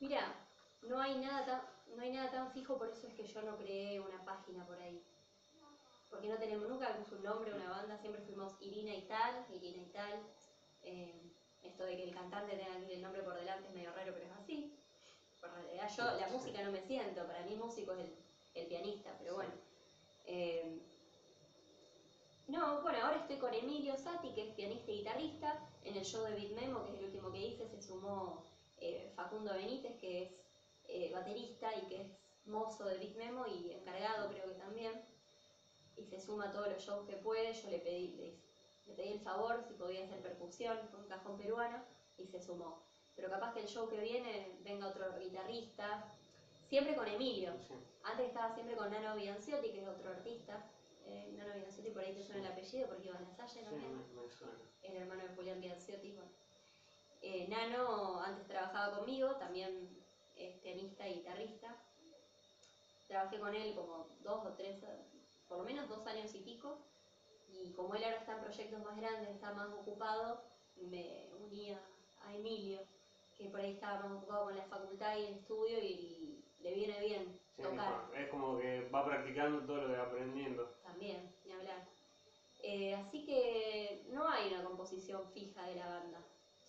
Mira, 0.00 0.47
no 0.82 1.00
hay 1.00 1.18
nada 1.18 1.44
tan, 1.44 1.96
no 1.96 2.02
hay 2.02 2.12
nada 2.12 2.30
tan 2.30 2.52
fijo, 2.52 2.78
por 2.78 2.88
eso 2.88 3.06
es 3.06 3.14
que 3.14 3.26
yo 3.26 3.42
no 3.42 3.56
creé 3.56 4.00
una 4.00 4.24
página 4.24 4.66
por 4.66 4.80
ahí. 4.80 5.02
Porque 6.10 6.28
no 6.28 6.38
tenemos, 6.38 6.68
nunca 6.68 6.96
un 7.10 7.22
nombre, 7.22 7.52
una 7.52 7.70
banda, 7.70 7.98
siempre 7.98 8.22
fuimos 8.22 8.56
Irina 8.60 8.94
y 8.94 9.02
tal, 9.02 9.44
Irina 9.52 9.82
y 9.82 9.90
tal. 9.90 10.22
Eh, 10.82 11.34
esto 11.62 11.84
de 11.84 11.96
que 11.96 12.04
el 12.04 12.14
cantante 12.14 12.56
tenga 12.56 12.76
el 12.76 13.02
nombre 13.02 13.22
por 13.22 13.34
delante 13.34 13.68
es 13.68 13.74
medio 13.74 13.92
raro, 13.92 14.12
pero 14.14 14.26
es 14.26 14.32
así. 14.32 14.74
En 15.42 15.52
realidad 15.52 15.90
yo 15.96 16.04
la 16.20 16.28
música 16.28 16.62
no 16.62 16.72
me 16.72 16.80
siento, 16.80 17.26
para 17.26 17.44
mí 17.44 17.56
músico 17.56 17.92
es 17.92 18.00
el, 18.00 18.16
el 18.54 18.66
pianista, 18.68 19.14
pero 19.18 19.34
bueno. 19.34 19.52
Eh, 20.24 20.80
no, 22.48 22.80
bueno, 22.80 22.98
ahora 23.02 23.18
estoy 23.18 23.36
con 23.36 23.52
Emilio 23.52 23.96
Sati, 23.98 24.32
que 24.32 24.48
es 24.48 24.54
pianista 24.54 24.90
y 24.90 24.98
guitarrista. 24.98 25.68
En 25.84 25.96
el 25.96 26.04
show 26.04 26.24
de 26.24 26.34
Beat 26.34 26.52
Memo, 26.52 26.84
que 26.84 26.92
es 26.92 26.98
el 26.98 27.04
último 27.04 27.30
que 27.30 27.46
hice, 27.46 27.68
se 27.68 27.82
sumó 27.82 28.42
eh, 28.78 29.12
Facundo 29.14 29.52
Benítez, 29.52 29.98
que 29.98 30.22
es 30.22 30.30
eh, 30.88 31.10
baterista 31.12 31.74
y 31.76 31.86
que 31.86 32.00
es 32.02 32.06
mozo 32.46 32.84
de 32.86 32.98
Beat 32.98 33.16
Memo 33.16 33.46
y 33.46 33.72
encargado 33.72 34.30
creo 34.30 34.46
que 34.46 34.54
también. 34.54 35.04
Y 35.96 36.04
se 36.04 36.20
suma 36.20 36.48
a 36.48 36.52
todos 36.52 36.68
los 36.68 36.82
shows 36.82 37.06
que 37.08 37.16
puede. 37.16 37.52
Yo 37.52 37.70
le 37.70 37.78
pedí, 37.78 38.08
le, 38.16 38.34
le 38.86 38.94
pedí 38.94 39.08
el 39.12 39.20
favor 39.20 39.62
si 39.66 39.74
podía 39.74 40.04
hacer 40.04 40.20
percusión 40.22 40.78
con 40.90 41.00
un 41.00 41.08
cajón 41.08 41.36
peruano 41.36 41.82
y 42.16 42.26
se 42.26 42.40
sumó. 42.40 42.82
Pero 43.16 43.28
capaz 43.30 43.52
que 43.52 43.60
el 43.60 43.66
show 43.68 43.88
que 43.88 44.00
viene 44.00 44.58
venga 44.62 44.86
otro 44.88 45.18
guitarrista. 45.18 46.04
siempre 46.68 46.94
con 46.94 47.08
Emilio. 47.08 47.52
Sí. 47.66 47.74
Antes 48.04 48.28
estaba 48.28 48.54
siempre 48.54 48.76
con 48.76 48.90
Nano 48.90 49.16
Bianciotti, 49.16 49.70
que 49.72 49.82
es 49.82 49.88
otro 49.88 50.10
artista. 50.10 50.64
Eh, 51.06 51.32
Nano 51.36 51.54
Bianciotti, 51.54 51.90
por 51.90 52.02
ahí 52.04 52.14
te 52.14 52.22
suena 52.22 52.42
el 52.46 52.52
apellido 52.52 52.86
porque 52.88 53.08
iba 53.08 53.16
a 53.18 53.20
la 53.20 53.30
Salle 53.30 53.60
Sí, 53.60 53.64
también. 53.64 53.96
me, 54.14 54.22
me 54.22 54.30
suena. 54.30 54.52
el 54.82 54.96
hermano 54.96 55.22
de 55.24 55.34
Julián 55.34 55.60
Bianciotti. 55.60 56.12
bueno. 56.12 56.30
Eh, 57.22 57.48
Nano 57.48 58.20
antes 58.20 58.46
trabajaba 58.46 58.98
conmigo, 58.98 59.34
también 59.36 59.98
es 60.38 60.56
pianista 60.60 61.08
y 61.08 61.14
guitarrista. 61.16 61.76
Trabajé 63.06 63.38
con 63.38 63.54
él 63.54 63.74
como 63.74 64.06
dos 64.22 64.44
o 64.44 64.52
tres, 64.54 64.82
por 65.48 65.58
lo 65.58 65.64
menos 65.64 65.88
dos 65.88 66.06
años 66.06 66.34
y 66.34 66.40
pico. 66.40 66.78
Y 67.50 67.72
como 67.72 67.94
él 67.94 68.04
ahora 68.04 68.18
está 68.18 68.34
en 68.34 68.40
proyectos 68.44 68.84
más 68.84 68.96
grandes, 68.96 69.30
está 69.30 69.52
más 69.54 69.70
ocupado, 69.72 70.42
me 70.76 71.26
unía 71.40 71.80
a 72.24 72.34
Emilio, 72.34 72.80
que 73.36 73.46
por 73.46 73.60
ahí 73.60 73.72
estaba 73.72 74.00
más 74.06 74.12
ocupado 74.18 74.44
con 74.44 74.56
la 74.56 74.64
facultad 74.64 75.16
y 75.16 75.24
el 75.26 75.34
estudio 75.34 75.78
y 75.82 76.44
le 76.60 76.74
viene 76.74 77.00
bien 77.00 77.40
Sí, 77.56 77.62
tocar. 77.62 78.08
es 78.16 78.28
como 78.28 78.58
que 78.58 78.88
va 78.90 79.04
practicando 79.04 79.64
todo 79.66 79.78
lo 79.78 79.86
que 79.88 79.96
va 79.98 80.04
aprendiendo. 80.04 80.64
También, 80.84 81.34
ni 81.44 81.52
hablar. 81.52 81.88
Eh, 82.62 82.94
así 82.94 83.24
que 83.24 84.04
no 84.10 84.28
hay 84.28 84.52
una 84.52 84.62
composición 84.64 85.28
fija 85.32 85.66
de 85.66 85.76
la 85.76 85.86
banda. 85.88 86.20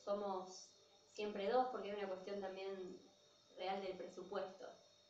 Somos 0.03 0.69
siempre 1.11 1.49
dos 1.49 1.67
porque 1.71 1.91
hay 1.91 1.97
una 1.97 2.07
cuestión 2.07 2.39
también 2.39 2.97
real 3.59 3.81
del 3.81 3.97
presupuesto. 3.97 4.65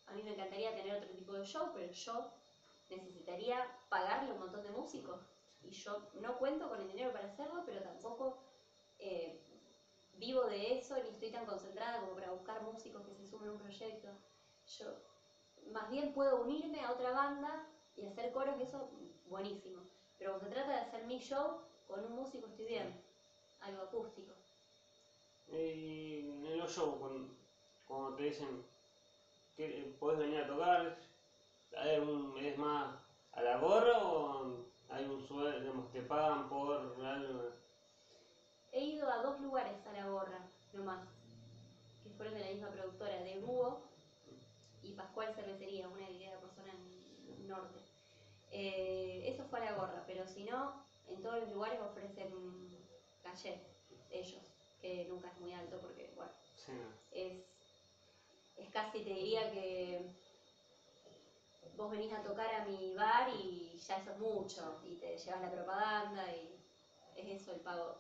A 0.08 0.14
mí 0.14 0.24
me 0.24 0.34
encantaría 0.34 0.76
tener 0.76 0.96
otro 0.96 1.10
tipo 1.10 1.34
de 1.34 1.46
show, 1.46 1.70
pero 1.74 1.92
yo 1.92 2.32
necesitaría 2.90 3.64
pagarle 3.90 4.34
un 4.34 4.40
montón 4.40 4.64
de 4.64 4.72
músicos. 4.72 5.22
Y 5.64 5.72
yo 5.72 6.10
no 6.22 6.38
cuento 6.38 6.68
con 6.68 6.82
el 6.82 6.88
dinero 6.88 7.12
para 7.12 7.28
hacerlo, 7.28 7.64
pero 7.66 7.82
tampoco 7.82 8.40
eh, 8.98 9.40
vivo 10.18 10.44
de 10.46 10.78
eso 10.78 10.96
ni 11.04 11.10
estoy 11.10 11.32
tan 11.32 11.46
concentrada 11.46 12.00
como 12.00 12.16
para 12.16 12.32
buscar 12.32 12.62
músicos 12.64 13.06
que 13.06 13.14
se 13.14 13.28
sumen 13.28 13.50
a 13.50 13.54
un 13.54 13.60
proyecto. 13.60 14.10
Yo 14.80 14.86
más 15.72 15.90
bien 15.90 16.14
puedo 16.14 16.42
unirme 16.42 16.84
a 16.84 16.92
otra 16.92 17.12
banda 17.12 17.68
y 17.96 18.06
hacer 18.06 18.32
coros, 18.32 18.60
eso 18.60 18.90
buenísimo. 19.28 19.82
Pero 20.18 20.32
cuando 20.32 20.48
se 20.48 20.56
trata 20.56 20.72
de 20.72 20.80
hacer 20.80 21.06
mi 21.06 21.20
show, 21.20 21.62
con 21.88 22.04
un 22.04 22.14
músico 22.14 22.48
estoy 22.48 22.66
bien, 22.66 23.02
algo 23.62 23.84
acústico. 23.84 24.34
Y 25.52 26.20
en 26.46 26.58
los 26.58 26.72
shows, 26.72 26.98
cuando, 27.00 27.39
cuando 27.90 28.14
te 28.14 28.22
dicen 28.22 28.62
que 29.58 29.92
podés 30.00 30.20
venir 30.20 30.38
a 30.38 30.46
tocar, 30.48 30.96
¿hay 31.76 31.96
algún- 31.96 32.38
¿es 32.38 32.56
más 32.56 32.88
a 33.34 33.42
la 33.42 33.58
gorra 33.58 33.98
o 33.98 34.46
hay 34.90 35.06
un 35.06 35.20
sueldo, 35.20 35.60
digamos, 35.60 35.92
te 35.92 36.04
pagan 36.04 36.48
por 36.48 36.70
algo? 37.04 37.50
He 38.72 38.84
ido 38.84 39.10
a 39.10 39.18
dos 39.18 39.40
lugares 39.40 39.84
a 39.88 39.92
la 39.92 40.06
gorra, 40.06 40.40
nomás, 40.72 41.02
que 42.04 42.12
fueron 42.12 42.36
de 42.36 42.42
la 42.42 42.48
misma 42.50 42.70
productora, 42.70 43.24
de 43.24 43.36
Búho 43.38 43.76
y 44.84 44.92
Pascual 44.94 45.32
Cervecería, 45.34 45.88
una 45.90 46.06
que 46.06 46.20
queda 46.20 46.38
por 46.38 46.52
zona 46.52 46.72
norte. 47.40 47.80
Eh, 48.52 49.24
eso 49.26 49.44
fue 49.46 49.58
a 49.60 49.62
la 49.64 49.72
gorra, 49.72 50.04
pero 50.06 50.28
si 50.28 50.44
no, 50.44 50.72
en 51.08 51.20
todos 51.22 51.40
los 51.40 51.50
lugares 51.50 51.80
ofrecen 51.80 52.30
calle, 53.24 53.58
ellos, 54.12 54.42
que 54.80 55.06
nunca 55.06 55.30
es 55.30 55.38
muy 55.38 55.54
alto 55.54 55.80
porque, 55.80 56.08
bueno, 56.16 56.32
Sí, 56.56 56.72
es, 57.12 57.34
es 58.60 58.70
casi, 58.70 59.02
te 59.02 59.14
diría 59.14 59.50
que 59.52 60.10
vos 61.76 61.90
venís 61.92 62.14
a 62.14 62.22
tocar 62.22 62.54
a 62.54 62.66
mi 62.66 62.94
bar 62.94 63.30
y 63.30 63.78
ya 63.88 63.98
eso 63.98 64.12
es 64.12 64.18
mucho, 64.18 64.80
y 64.84 64.96
te 64.96 65.18
llevas 65.18 65.42
la 65.42 65.52
propaganda 65.52 66.32
y 66.32 66.62
es 67.16 67.42
eso 67.42 67.52
el 67.52 67.60
pago. 67.62 67.96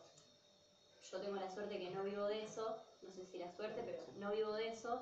Yo 1.10 1.20
tengo 1.20 1.38
la 1.38 1.50
suerte 1.50 1.80
que 1.80 1.90
no 1.90 2.04
vivo 2.04 2.26
de 2.26 2.44
eso, 2.44 2.76
no 3.02 3.12
sé 3.12 3.24
si 3.24 3.38
la 3.38 3.50
suerte, 3.56 3.82
pero 3.84 4.04
no 4.18 4.32
vivo 4.32 4.54
de 4.54 4.68
eso 4.68 5.02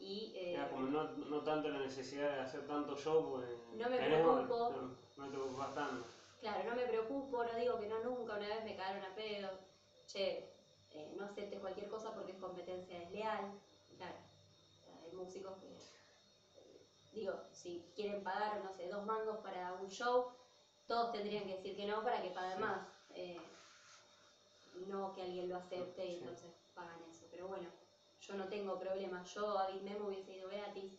y 0.00 0.32
eh, 0.34 0.54
Era 0.54 0.68
como 0.68 0.86
no, 0.86 1.04
no 1.04 1.42
tanto 1.42 1.68
la 1.68 1.80
necesidad 1.80 2.34
de 2.34 2.40
hacer 2.40 2.66
tanto 2.66 2.96
show, 2.96 3.30
porque 3.30 3.54
No 3.72 3.88
me 3.88 3.98
preocupo. 3.98 4.70
No, 4.70 5.24
no 5.24 5.30
te 5.30 5.36
ocupas 5.36 5.74
tanto. 5.74 6.04
claro, 6.40 6.64
no 6.64 6.74
me 6.74 6.86
preocupo, 6.86 7.44
no 7.44 7.54
digo 7.56 7.78
que 7.78 7.88
no 7.88 7.98
nunca, 7.98 8.36
una 8.36 8.48
vez 8.48 8.64
me 8.64 8.76
cagaron 8.76 9.04
a 9.04 9.14
pedo, 9.14 9.50
che, 10.06 10.48
eh, 10.90 11.12
no 11.16 11.24
aceptes 11.24 11.60
cualquier 11.60 11.88
cosa 11.88 12.14
porque 12.14 12.32
es 12.32 12.38
competencia 12.38 12.98
desleal, 13.00 13.52
músicos 15.18 15.58
que 15.60 15.68
digo, 17.12 17.34
si 17.52 17.82
quieren 17.96 18.22
pagar, 18.22 18.62
no 18.62 18.72
sé, 18.72 18.88
dos 18.88 19.04
mangos 19.04 19.38
para 19.38 19.72
un 19.74 19.88
show, 19.88 20.26
todos 20.86 21.12
tendrían 21.12 21.44
que 21.46 21.56
decir 21.56 21.76
que 21.76 21.86
no 21.86 22.02
para 22.02 22.22
que 22.22 22.30
paguen 22.30 22.56
Sí. 22.58 22.62
más. 22.62 22.86
eh, 23.14 23.40
no 24.86 25.12
que 25.12 25.22
alguien 25.22 25.48
lo 25.48 25.56
acepte 25.56 26.04
y 26.06 26.12
Sí. 26.12 26.18
entonces 26.20 26.50
pagan 26.74 27.02
eso. 27.10 27.26
Pero 27.30 27.48
bueno, 27.48 27.68
yo 28.20 28.34
no 28.34 28.48
tengo 28.48 28.78
problema. 28.78 29.24
Yo 29.24 29.58
a 29.58 29.66
Big 29.66 29.82
Memo 29.82 30.06
hubiese 30.06 30.32
ido 30.34 30.48
gratis. 30.48 30.92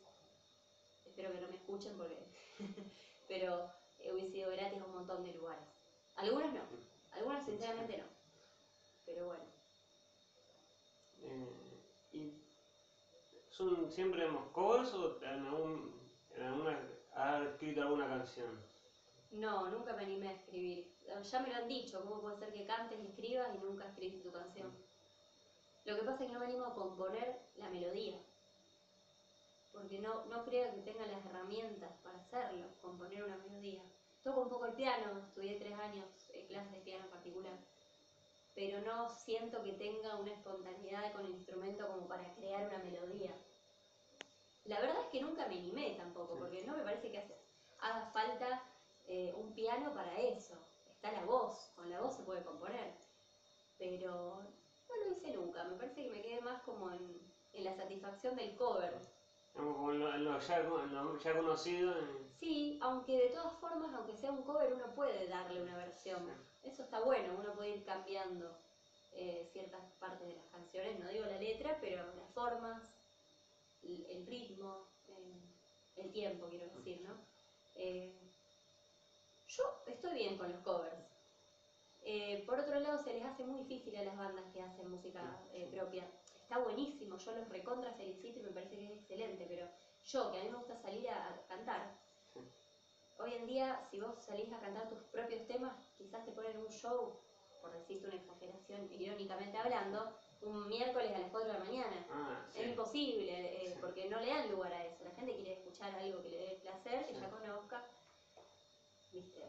Espero 1.05 1.31
que 1.31 1.39
no 1.39 1.47
me 1.47 1.55
escuchen 1.55 1.95
porque. 1.97 2.17
Pero 3.29 3.69
eh, 3.99 4.11
hubiese 4.11 4.37
ido 4.39 4.51
gratis 4.51 4.81
a 4.81 4.85
un 4.85 4.91
montón 4.95 5.23
de 5.23 5.31
lugares. 5.33 5.63
Algunos 6.17 6.51
no. 6.51 6.61
Algunos 7.11 7.45
sinceramente 7.45 7.97
no. 7.97 8.05
Pero 9.05 9.27
bueno. 9.27 9.45
Eh, 11.21 11.68
¿Y 11.68 11.68
son 13.59 13.91
siempre 13.91 14.23
hemos 14.23 14.47
covers 14.53 14.93
o 14.93 15.19
alguna 15.21 16.79
has 17.13 17.45
escrito 17.47 17.81
alguna 17.81 18.07
canción? 18.07 18.57
No, 19.31 19.69
nunca 19.69 19.93
me 19.93 20.03
animé 20.03 20.29
a 20.29 20.31
escribir. 20.31 20.87
Ya 21.29 21.39
me 21.41 21.49
lo 21.49 21.55
han 21.55 21.67
dicho, 21.67 22.01
¿cómo 22.05 22.21
puede 22.21 22.37
ser 22.37 22.53
que 22.53 22.65
cantes 22.65 22.97
y 22.99 23.07
escribas 23.07 23.49
y 23.53 23.57
nunca 23.57 23.85
escribiste 23.89 24.23
tu 24.23 24.31
canción? 24.31 24.71
Lo 25.83 25.95
que 25.95 26.03
pasa 26.03 26.23
es 26.23 26.27
que 26.27 26.33
no 26.33 26.39
me 26.39 26.45
animo 26.45 26.65
a 26.65 26.73
componer 26.73 27.41
la 27.57 27.69
melodía. 27.69 28.17
Porque 29.73 29.99
no, 29.99 30.25
no 30.25 30.45
creo 30.45 30.73
que 30.73 30.81
tenga 30.81 31.05
las 31.05 31.25
herramientas 31.25 31.91
para 32.01 32.17
hacerlo, 32.17 32.65
componer 32.81 33.23
una 33.23 33.37
melodía. 33.37 33.81
Toco 34.23 34.41
un 34.41 34.49
poco 34.49 34.67
el 34.67 34.73
piano, 34.73 35.19
estudié 35.19 35.59
tres 35.59 35.73
años 35.73 36.05
en 36.33 36.47
clases 36.47 36.71
de 36.71 36.79
piano 36.79 37.03
en 37.05 37.11
particular. 37.11 37.57
Pero 38.55 38.81
no 38.81 39.09
siento 39.09 39.63
que 39.63 39.73
tenga 39.73 40.15
una 40.15 40.31
espontaneidad 40.31 41.11
con 41.11 41.25
el 41.25 41.31
instrumento 41.31 41.87
como 41.87 42.07
para 42.07 42.33
crear 42.35 42.67
una 42.67 42.79
melodía. 42.79 43.31
La 44.69 44.79
verdad 44.79 45.01
es 45.01 45.07
que 45.09 45.21
nunca 45.21 45.47
me 45.47 45.55
animé 45.57 45.95
tampoco, 45.97 46.33
Sí. 46.35 46.39
porque 46.39 46.63
no 46.63 46.77
me 46.77 46.83
parece 46.83 47.11
que 47.11 47.17
hace- 47.17 47.37
haga 47.79 48.05
falta 48.13 48.61
eh, 49.11 49.33
un 49.35 49.55
piano 49.55 49.91
para 49.95 50.19
eso. 50.19 50.53
Está 50.87 51.11
la 51.11 51.25
voz, 51.25 51.71
con 51.75 51.89
la 51.89 51.99
voz 51.99 52.15
se 52.15 52.21
puede 52.21 52.43
componer. 52.43 52.93
Pero 53.79 54.43
no 54.87 54.95
lo 55.03 55.11
hice 55.11 55.33
nunca, 55.33 55.63
me 55.63 55.75
parece 55.75 56.03
que 56.03 56.11
me 56.11 56.21
quedé 56.21 56.41
más 56.41 56.61
como 56.61 56.91
en, 56.91 57.33
en 57.53 57.63
la 57.63 57.73
satisfacción 57.75 58.35
del 58.35 58.55
cover. 58.55 58.93
Como 59.53 59.91
en 59.91 59.99
lo, 59.99 60.13
en 60.13 60.23
lo 60.25 60.39
ya, 60.39 60.59
en 60.59 60.93
lo 60.93 61.17
ya 61.17 61.33
conocido. 61.35 61.97
en- 61.97 62.29
Sí, 62.39 62.77
aunque 62.83 63.17
de 63.17 63.29
todas 63.29 63.53
formas, 63.59 63.91
aunque 63.95 64.15
sea 64.15 64.31
un 64.31 64.43
cover, 64.43 64.71
uno 64.73 64.93
puede 64.93 65.27
darle 65.27 65.63
una 65.63 65.75
versión. 65.77 66.29
Eso 66.61 66.83
está 66.83 66.99
bueno, 66.99 67.33
uno 67.39 67.53
puede 67.55 67.77
ir 67.77 67.83
cambiando 67.83 68.55
eh, 69.11 69.49
ciertas 69.51 69.81
partes 69.99 70.27
de 70.27 70.35
las 70.35 70.45
canciones, 70.49 70.99
no 70.99 71.09
digo 71.09 71.25
la 71.25 71.37
letra, 71.39 71.77
pero 71.81 72.03
las 72.15 72.31
formas, 72.31 72.93
el, 73.83 74.25
ritmo, 74.25 74.87
el 75.95 76.11
tiempo, 76.11 76.47
quiero 76.49 76.69
decir, 76.75 77.01
¿no? 77.01 77.15
Eh, 77.75 78.13
yo 79.47 79.63
estoy 79.87 80.13
bien 80.13 80.37
con 80.37 80.51
los 80.51 80.61
covers. 80.61 81.07
Eh, 82.01 82.43
por 82.45 82.59
otro 82.59 82.79
lado, 82.79 83.03
se 83.03 83.13
les 83.13 83.25
hace 83.25 83.43
muy 83.45 83.63
difícil 83.63 83.95
a 83.97 84.03
las 84.03 84.17
bandas 84.17 84.45
que 84.53 84.61
hacen 84.61 84.89
música 84.89 85.41
eh, 85.53 85.69
propia. 85.71 86.09
Está 86.41 86.59
buenísimo, 86.59 87.17
yo 87.17 87.31
los 87.33 87.49
recontra 87.49 87.93
felicito 87.93 88.39
y 88.39 88.43
me 88.43 88.51
parece 88.51 88.77
que 88.77 88.85
es 88.85 88.99
excelente, 88.99 89.45
pero 89.47 89.67
yo, 90.05 90.31
que 90.31 90.39
a 90.39 90.43
mí 90.43 90.49
me 90.49 90.57
gusta 90.57 90.75
salir 90.77 91.09
a, 91.09 91.29
a 91.29 91.47
cantar, 91.47 91.99
hoy 93.19 93.33
en 93.33 93.45
día, 93.45 93.79
si 93.91 93.99
vos 93.99 94.23
salís 94.23 94.51
a 94.53 94.59
cantar 94.59 94.87
tus 94.87 95.03
propios 95.05 95.45
temas, 95.45 95.75
quizás 95.97 96.25
te 96.25 96.31
ponen 96.31 96.57
un 96.57 96.69
show, 96.69 97.19
por 97.61 97.73
decirte 97.73 98.07
una 98.07 98.15
exageración, 98.15 98.91
irónicamente 98.91 99.57
hablando, 99.57 100.17
un 100.41 100.67
miércoles 100.69 101.11
a 101.15 101.19
las 101.19 101.29
4 101.31 101.51
de 101.53 101.59
la 101.59 101.65
mañana. 101.65 102.05
Ah, 102.11 102.45
sí. 102.49 102.59
Es 102.61 102.67
imposible, 102.69 103.63
eh, 103.63 103.71
Sí. 103.73 103.77
porque 103.81 104.09
no 104.09 104.19
le 104.19 104.27
dan 104.27 104.49
lugar 104.51 104.71
a 104.73 104.85
eso. 104.85 105.03
La 105.03 105.11
gente 105.11 105.35
quiere 105.35 105.53
escuchar 105.53 105.93
algo 105.95 106.21
que 106.21 106.29
le 106.29 106.37
dé 106.37 106.59
placer, 106.61 107.05
que 107.07 107.13
ya 107.13 107.29
conozca. 107.29 107.83
¿Viste? 109.11 109.43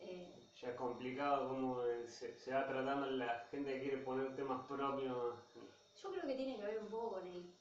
Eh, 0.00 0.36
Ya 0.60 0.68
es 0.70 0.76
complicado 0.76 1.48
cómo 1.48 1.84
eh, 1.84 2.06
se, 2.06 2.34
se 2.38 2.52
va 2.52 2.66
tratando 2.66 3.06
la 3.06 3.46
gente 3.50 3.74
que 3.74 3.80
quiere 3.80 3.98
poner 3.98 4.34
temas 4.36 4.66
propios. 4.66 5.34
yo 6.02 6.10
creo 6.10 6.26
que 6.26 6.34
tiene 6.34 6.56
que 6.56 6.62
ver 6.62 6.78
un 6.78 6.88
poco 6.88 7.12
con 7.12 7.26
el, 7.26 7.54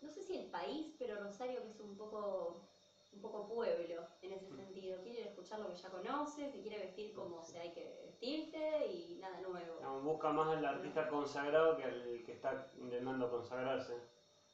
no 0.00 0.08
sé 0.10 0.22
si 0.22 0.36
el 0.36 0.50
país, 0.50 0.94
pero 0.98 1.20
Rosario 1.22 1.62
que 1.62 1.70
es 1.70 1.80
un 1.80 1.96
poco, 1.96 2.68
un 3.16 3.22
poco 3.22 3.48
pueblo 3.48 4.06
en 4.22 4.32
ese 4.32 4.50
sentido. 4.54 5.00
Quiere 5.02 5.28
escuchar 5.28 5.60
lo 5.60 5.68
que 5.68 5.76
ya 5.76 5.90
conoce, 5.90 6.50
se 6.50 6.60
quiere 6.60 6.78
vestir 6.78 7.14
como 7.14 7.42
se 7.42 7.58
hay 7.58 7.72
que 7.72 8.00
vestirse 8.04 8.86
y 8.86 9.18
nada 9.20 9.40
nuevo. 9.40 9.76
Digamos, 9.76 10.04
busca 10.04 10.30
más 10.30 10.56
al 10.56 10.64
artista 10.64 11.08
consagrado 11.08 11.76
que 11.76 11.84
al 11.84 12.22
que 12.24 12.32
está 12.32 12.70
intentando 12.78 13.30
consagrarse. 13.30 14.00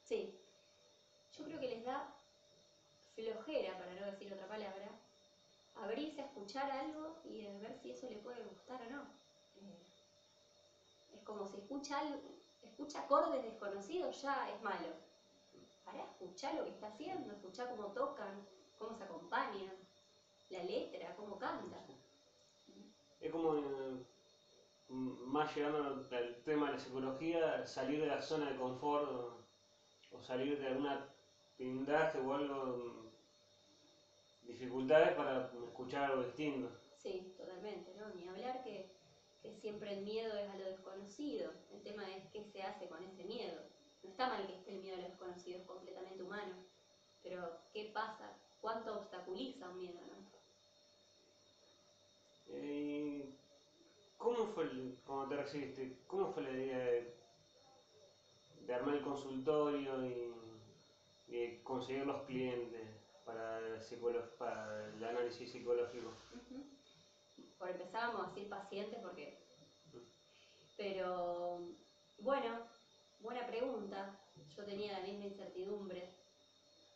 Sí, 0.02 0.38
yo 1.36 1.44
creo 1.44 1.60
que 1.60 1.68
les 1.68 1.84
da 1.84 2.14
flojera, 3.14 3.78
para 3.78 3.94
no 3.94 4.06
decir 4.06 4.32
otra 4.32 4.46
palabra, 4.46 4.88
abrirse 5.74 6.22
a 6.22 6.26
escuchar 6.26 6.70
algo 6.70 7.20
y 7.24 7.42
de 7.42 7.58
ver 7.58 7.74
si 7.76 7.90
eso 7.90 8.08
le 8.08 8.16
puede 8.16 8.42
gustar 8.44 8.80
o 8.82 8.90
no. 8.90 9.02
Eh, 9.56 9.82
es 11.14 11.22
como 11.22 11.46
si 11.46 11.58
escucha 11.58 11.98
algo, 11.98 12.20
escucha 12.62 13.00
acordes 13.00 13.42
desconocidos, 13.42 14.22
ya 14.22 14.50
es 14.50 14.62
malo. 14.62 15.11
Para 15.84 16.02
escuchar 16.04 16.54
lo 16.54 16.64
que 16.64 16.70
está 16.70 16.88
haciendo, 16.88 17.32
escuchar 17.32 17.68
cómo 17.68 17.88
tocan, 17.88 18.46
cómo 18.78 18.94
se 18.96 19.04
acompañan, 19.04 19.74
la 20.50 20.62
letra, 20.62 21.14
cómo 21.16 21.38
canta. 21.38 21.78
Es 23.20 23.30
como, 23.30 23.54
eh, 23.56 24.04
más 24.88 25.54
llegando 25.54 25.78
al 26.10 26.42
tema 26.44 26.66
de 26.66 26.72
la 26.72 26.78
psicología, 26.78 27.66
salir 27.66 28.00
de 28.00 28.06
la 28.06 28.20
zona 28.20 28.48
de 28.50 28.56
confort 28.56 29.04
o, 29.04 29.36
o 30.10 30.20
salir 30.20 30.58
de 30.58 30.66
alguna 30.66 31.06
blindaje 31.58 32.18
o 32.18 32.32
algo, 32.32 33.10
dificultades 34.42 35.12
para 35.12 35.48
escuchar 35.64 36.04
algo 36.04 36.22
distinto. 36.22 36.68
Sí, 36.96 37.32
totalmente, 37.36 37.94
¿no? 37.94 38.08
Ni 38.10 38.26
hablar 38.26 38.62
que, 38.62 38.86
que 39.40 39.52
siempre 39.52 39.92
el 39.92 40.00
miedo 40.00 40.36
es 40.36 40.48
a 40.48 40.54
lo 40.54 40.64
desconocido. 40.64 41.52
El 41.70 41.82
tema 41.82 42.10
es 42.10 42.24
qué 42.32 42.42
se 42.42 42.62
hace 42.62 42.86
con 42.86 43.02
ese 43.02 43.24
miedo. 43.24 43.62
Está 44.22 44.36
mal 44.36 44.46
que 44.46 44.52
esté 44.52 44.70
el 44.70 44.78
miedo 44.78 44.94
a 44.94 44.98
lo 44.98 45.04
desconocido, 45.06 45.58
es 45.58 45.64
completamente 45.64 46.22
humano. 46.22 46.56
Pero, 47.24 47.50
¿qué 47.72 47.90
pasa? 47.92 48.32
¿Cuánto 48.60 48.94
obstaculiza 48.94 49.68
un 49.68 49.78
miedo, 49.78 49.98
no? 50.06 50.14
Eh, 52.46 53.26
¿Cómo 54.16 54.46
fue 54.46 54.62
el- 54.62 54.92
cuando 55.04 55.26
te 55.26 55.36
recibiste? 55.38 55.90
¿Cómo 56.06 56.28
fue 56.28 56.44
la 56.44 56.52
idea 56.52 56.78
de, 56.78 57.04
de 58.60 58.72
armar 58.72 58.94
el 58.94 59.02
consultorio 59.02 60.00
y, 60.04 61.50
conseguir 61.64 62.04
los 62.04 62.20
clientes 62.20 62.86
para 63.24 63.80
para 64.38 64.86
el 64.86 65.02
análisis 65.02 65.50
psicológico? 65.50 66.12
Ujú. 66.32 66.64
Por 67.58 67.70
empezar 67.70 68.02
vamos 68.02 68.22
a 68.22 68.28
decir 68.28 68.48
pacientes 68.48 69.00
porque... 69.00 69.32
Pero, 70.76 71.58
bueno, 72.18 72.62
buena 73.22 73.46
pregunta. 73.46 74.18
Yo 74.56 74.64
tenía 74.64 74.92
la 74.92 75.06
misma 75.06 75.24
incertidumbre. 75.24 76.14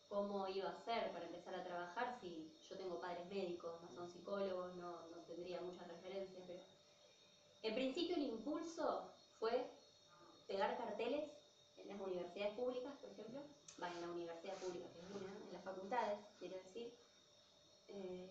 ¿Cómo 0.09 0.47
iba 0.49 0.69
a 0.71 0.85
ser 0.85 1.11
para 1.13 1.27
empezar 1.27 1.55
a 1.55 1.65
trabajar 1.65 2.17
si 2.21 2.53
yo 2.69 2.77
tengo 2.77 3.01
padres 3.01 3.27
médicos, 3.27 3.81
no 3.83 3.91
son 3.91 4.09
psicólogos, 4.09 4.75
no, 4.77 5.01
tendría 5.27 5.61
muchas 5.61 5.89
referencias? 5.89 6.45
Pero... 6.47 6.61
En 7.63 7.75
principio 7.75 8.17
el 8.17 8.23
impulso 8.23 9.11
fue 9.41 9.69
pegar 10.47 10.77
carteles 10.77 11.29
en 11.79 11.89
las 11.89 12.01
universidades 12.01 12.55
públicas, 12.55 12.93
por 13.01 13.11
ejemplo. 13.11 13.41
Va, 13.83 13.91
en 13.91 14.01
la 14.01 14.09
universidad 14.09 14.57
pública, 14.59 14.87
que 14.93 15.01
es 15.01 15.11
una, 15.11 15.27
en 15.47 15.53
las 15.53 15.65
facultades, 15.65 16.19
quiero 16.39 16.57
decir. 16.57 16.95
Eh, 17.89 18.31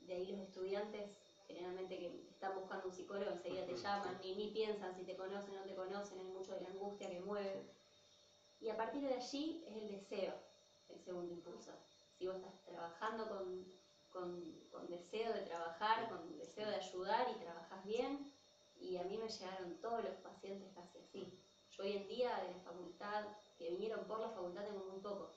de 0.00 0.14
ahí 0.14 0.26
los 0.32 0.40
estudiantes 0.40 1.10
generalmente 1.46 1.98
que 1.98 2.26
están 2.46 2.60
buscando 2.60 2.86
un 2.86 2.92
psicólogo 2.92 3.30
enseguida 3.32 3.66
te 3.66 3.74
llaman, 3.74 4.18
ni, 4.22 4.34
ni 4.36 4.50
piensan 4.50 4.94
si 4.94 5.02
te 5.02 5.16
conocen 5.16 5.56
o 5.56 5.60
no 5.60 5.66
te 5.66 5.74
conocen, 5.74 6.18
hay 6.20 6.26
mucho 6.26 6.54
de 6.54 6.60
la 6.60 6.68
angustia 6.68 7.10
que 7.10 7.20
mueve. 7.20 7.66
Y 8.60 8.68
a 8.68 8.76
partir 8.76 9.02
de 9.02 9.14
allí 9.14 9.64
es 9.66 9.76
el 9.76 9.88
deseo, 9.90 10.34
el 10.88 11.00
segundo 11.00 11.32
impulso. 11.32 11.72
Si 12.16 12.26
vos 12.26 12.36
estás 12.36 12.64
trabajando 12.64 13.28
con, 13.28 13.66
con, 14.10 14.40
con 14.70 14.88
deseo 14.88 15.32
de 15.32 15.40
trabajar, 15.40 16.08
con 16.08 16.38
deseo 16.38 16.68
de 16.68 16.76
ayudar 16.76 17.26
y 17.34 17.40
trabajas 17.40 17.84
bien, 17.84 18.32
y 18.78 18.96
a 18.96 19.02
mí 19.04 19.18
me 19.18 19.28
llegaron 19.28 19.80
todos 19.80 20.04
los 20.04 20.14
pacientes 20.16 20.72
casi 20.74 20.98
así. 20.98 21.38
Yo 21.70 21.82
hoy 21.82 21.96
en 21.96 22.08
día 22.08 22.36
de 22.36 22.52
la 22.52 22.60
facultad, 22.60 23.24
que 23.58 23.70
vinieron 23.70 24.06
por 24.06 24.20
la 24.20 24.30
facultad, 24.30 24.64
tengo 24.64 24.84
muy 24.84 25.00
pocos. 25.00 25.34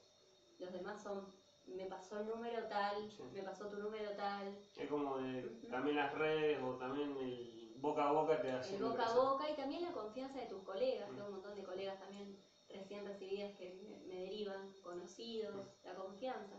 Los 0.60 0.72
demás 0.72 1.02
son, 1.02 1.28
me 1.76 1.86
pasó 1.86 2.20
el 2.20 2.28
número 2.28 2.66
tal, 2.68 3.10
Sí. 3.12 3.24
me 3.34 3.44
pasó 3.44 3.68
tu 3.68 3.78
número 3.78 4.12
tal, 4.16 4.58
Es 4.76 4.90
como 4.90 5.18
de, 5.18 5.44
también 5.70 5.96
las 5.98 6.14
redes 6.14 6.62
o 6.64 6.76
también 6.76 7.16
el 7.18 7.74
boca 7.78 8.10
a 8.10 8.12
boca 8.12 8.42
te 8.42 8.52
hace 8.52 8.76
el 8.76 8.84
boca 8.84 9.06
a 9.06 9.16
boca 9.16 9.50
y 9.50 9.56
también 9.56 9.84
la 9.84 9.92
confianza 9.92 10.40
de 10.40 10.48
tus 10.48 10.62
colegas. 10.64 11.10
Mm. 11.10 11.16
Tengo 11.16 11.28
un 11.28 11.34
montón 11.36 11.56
de 11.56 11.64
colegas 11.64 12.00
también 12.00 12.38
recién 12.70 13.06
recibidas 13.06 13.56
que 13.58 13.74
me, 13.84 14.00
me 14.08 14.22
derivan, 14.22 14.74
conocidos, 14.84 15.68
la 15.84 15.96
confianza. 15.96 16.56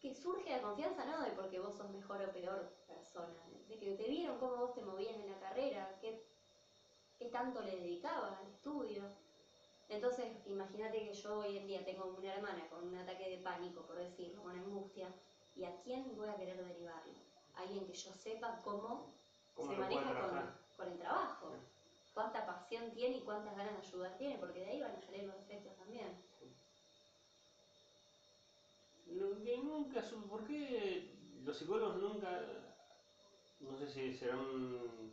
Que 0.00 0.14
surge 0.14 0.48
la 0.50 0.62
confianza 0.62 1.04
no 1.04 1.22
de 1.22 1.30
porque 1.32 1.58
vos 1.60 1.74
sos 1.74 1.90
mejor 1.90 2.22
o 2.22 2.32
peor 2.32 2.72
persona, 2.86 3.42
de 3.68 3.78
que 3.78 3.94
te 3.96 4.08
vieron 4.08 4.38
cómo 4.38 4.56
vos 4.56 4.74
te 4.74 4.82
movías 4.82 5.14
en 5.16 5.30
la 5.30 5.38
carrera, 5.38 5.98
qué, 6.00 6.24
qué 7.18 7.26
tanto 7.26 7.60
le 7.62 7.76
dedicabas 7.76 8.38
al 8.38 8.46
estudio. 8.46 9.02
Entonces, 9.90 10.26
imagínate 10.46 11.04
que 11.04 11.12
yo 11.12 11.40
hoy 11.40 11.58
en 11.58 11.66
día 11.66 11.84
tengo 11.84 12.14
una 12.16 12.32
hermana 12.32 12.68
con 12.70 12.86
un 12.86 12.96
ataque 12.96 13.28
de 13.28 13.38
pánico, 13.38 13.82
por 13.82 13.96
decirlo, 13.98 14.40
con 14.42 14.56
angustia, 14.56 15.12
¿y 15.56 15.64
a 15.64 15.82
quién 15.82 16.16
voy 16.16 16.28
a 16.28 16.36
querer 16.36 16.64
derivarlo? 16.64 17.12
Alguien 17.56 17.84
que 17.86 17.92
yo 17.92 18.14
sepa 18.14 18.60
cómo 18.62 19.12
¿Cómo 19.56 19.72
se 19.72 19.78
maneja 19.78 20.54
con, 20.76 20.88
el 20.88 20.98
trabajo. 20.98 21.50
Sí. 21.50 21.58
Cuánta 22.14 22.46
pasión 22.46 22.92
tiene 22.92 23.16
y 23.16 23.22
cuántas 23.22 23.56
ganas 23.56 23.74
de 23.74 23.88
ayudar 23.88 24.16
tiene, 24.16 24.38
porque 24.38 24.60
de 24.60 24.66
ahí 24.66 24.80
van 24.80 24.94
a 24.94 25.00
salir 25.00 25.24
los 25.24 25.36
efectos 25.36 25.76
también. 25.76 26.22
Lo 29.08 29.42
que 29.42 29.58
nunca 29.58 30.02
supe, 30.02 30.28
¿por 30.28 30.46
qué 30.46 31.16
los 31.44 31.58
psicólogos 31.58 31.96
nunca, 31.96 32.40
no 33.58 33.76
sé 33.76 33.88
si 33.88 34.14
será 34.14 34.36
un, 34.36 35.12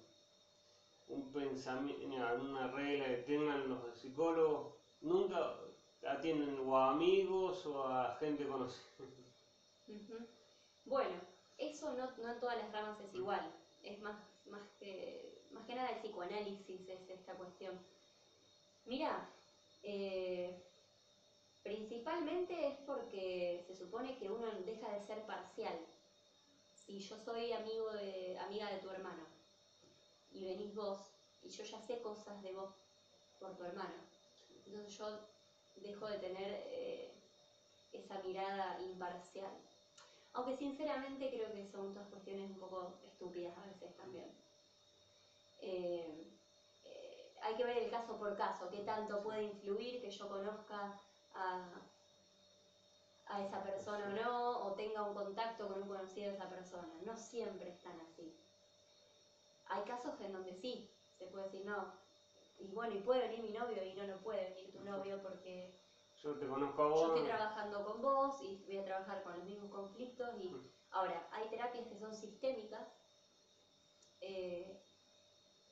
un 1.09 1.31
pensamiento, 1.31 2.05
una 2.05 2.67
regla 2.71 3.05
que 3.07 3.23
tengan 3.23 3.69
los 3.69 3.97
psicólogos, 3.97 4.56
atienden 6.05 6.59
o 6.67 6.77
a 6.77 6.91
amigos 6.91 7.65
o 7.65 7.83
a 7.83 8.15
gente 8.19 8.47
conocida? 8.47 8.81
Bueno, 10.85 11.15
eso 11.57 11.93
no, 11.93 12.11
no 12.23 12.33
en 12.33 12.39
todas 12.39 12.57
las 12.57 12.71
ramas 12.71 12.99
es 13.01 13.13
igual. 13.13 13.51
Es 13.83 13.99
más, 14.01 14.17
más, 14.47 14.63
que, 14.79 15.43
más 15.51 15.65
que 15.65 15.75
nada 15.75 15.89
el 15.89 15.99
psicoanálisis 15.99 16.87
es 16.87 17.09
esta 17.09 17.33
cuestión. 17.33 17.77
Mira, 18.85 19.29
eh, 19.83 20.63
principalmente 21.63 22.67
es 22.67 22.77
porque 22.85 23.63
se 23.67 23.75
supone 23.75 24.17
que 24.17 24.29
uno 24.29 24.47
deja 24.65 24.89
de 24.91 25.01
ser 25.01 25.25
parcial. 25.25 25.77
Si 26.85 26.99
yo 26.99 27.17
soy 27.17 27.51
amigo 27.51 27.91
de, 27.91 28.37
amiga 28.39 28.71
de 28.71 28.79
tu 28.79 28.89
hermano 28.89 29.23
y 30.31 30.45
venís 30.45 30.73
vos 30.73 30.99
y 31.43 31.49
yo 31.49 31.63
ya 31.63 31.81
sé 31.81 31.99
cosas 32.01 32.41
de 32.43 32.53
vos 32.53 32.71
por 33.39 33.55
tu 33.57 33.63
hermano, 33.65 33.95
entonces 34.67 34.97
yo 34.97 35.19
dejo 35.77 36.07
de 36.07 36.17
tener 36.19 36.63
eh, 36.67 37.11
esa 37.93 38.19
mirada 38.19 38.79
imparcial. 38.81 39.51
Aunque 40.33 40.55
sinceramente 40.55 41.29
creo 41.29 41.51
que 41.51 41.65
son 41.65 41.93
todas 41.93 42.09
cuestiones 42.09 42.51
un 42.51 42.59
poco 42.59 42.99
estúpidas 43.03 43.57
a 43.57 43.65
veces 43.65 43.95
también. 43.95 44.31
Eh, 45.59 46.27
eh, 46.85 47.33
hay 47.41 47.55
que 47.55 47.63
ver 47.65 47.77
el 47.77 47.89
caso 47.89 48.17
por 48.17 48.35
caso, 48.35 48.69
qué 48.69 48.81
tanto 48.81 49.23
puede 49.23 49.43
influir 49.43 50.01
que 50.01 50.11
yo 50.11 50.27
conozca 50.27 50.99
a, 51.33 51.81
a 53.27 53.43
esa 53.43 53.63
persona 53.63 54.05
o 54.05 54.23
no, 54.23 54.65
o 54.65 54.73
tenga 54.73 55.03
un 55.03 55.15
contacto 55.15 55.67
con 55.67 55.81
un 55.81 55.87
conocido 55.87 56.29
de 56.29 56.35
esa 56.35 56.49
persona. 56.49 56.93
No 57.03 57.15
siempre 57.15 57.69
están 57.69 57.99
así. 58.01 58.35
Hay 59.69 59.83
casos 59.83 60.19
en 60.21 60.33
donde 60.33 60.53
sí, 60.53 60.89
se 61.17 61.25
puede 61.25 61.45
decir 61.45 61.65
no. 61.65 62.06
Y 62.59 62.73
bueno, 62.73 62.93
y 62.95 63.01
puede 63.01 63.21
venir 63.21 63.41
mi 63.41 63.51
novio 63.51 63.83
y 63.83 63.93
no, 63.93 64.05
no 64.05 64.21
puede 64.21 64.45
venir 64.49 64.71
tu 64.71 64.79
novio 64.83 65.21
porque 65.21 65.75
Yo 66.23 66.35
te 66.39 66.47
conozco 66.47 66.81
a 66.81 66.89
yo 66.95 67.07
estoy 67.07 67.23
trabajando 67.23 67.83
con 67.83 68.01
vos 68.01 68.41
y 68.41 68.63
voy 68.65 68.77
a 68.77 68.83
trabajar 68.83 69.23
con 69.23 69.35
los 69.35 69.43
mismos 69.45 69.69
conflictos 69.69 70.35
y 70.41 70.49
Mm. 70.49 70.67
ahora 70.91 71.27
hay 71.31 71.47
terapias 71.49 71.85
que 71.87 71.99
son 71.99 72.13
sistémicas 72.13 72.87
eh, 74.21 74.75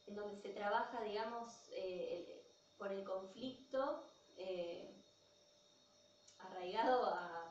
en 0.05 0.15
donde 0.15 0.35
se 0.35 0.51
trabaja 0.51 1.01
digamos 1.01 1.47
eh, 1.73 2.13
el- 2.13 2.77
con 2.77 2.91
el 2.91 3.03
conflicto 3.03 3.99
eh, 4.37 5.01
arraigado 6.37 7.05
a, 7.07 7.49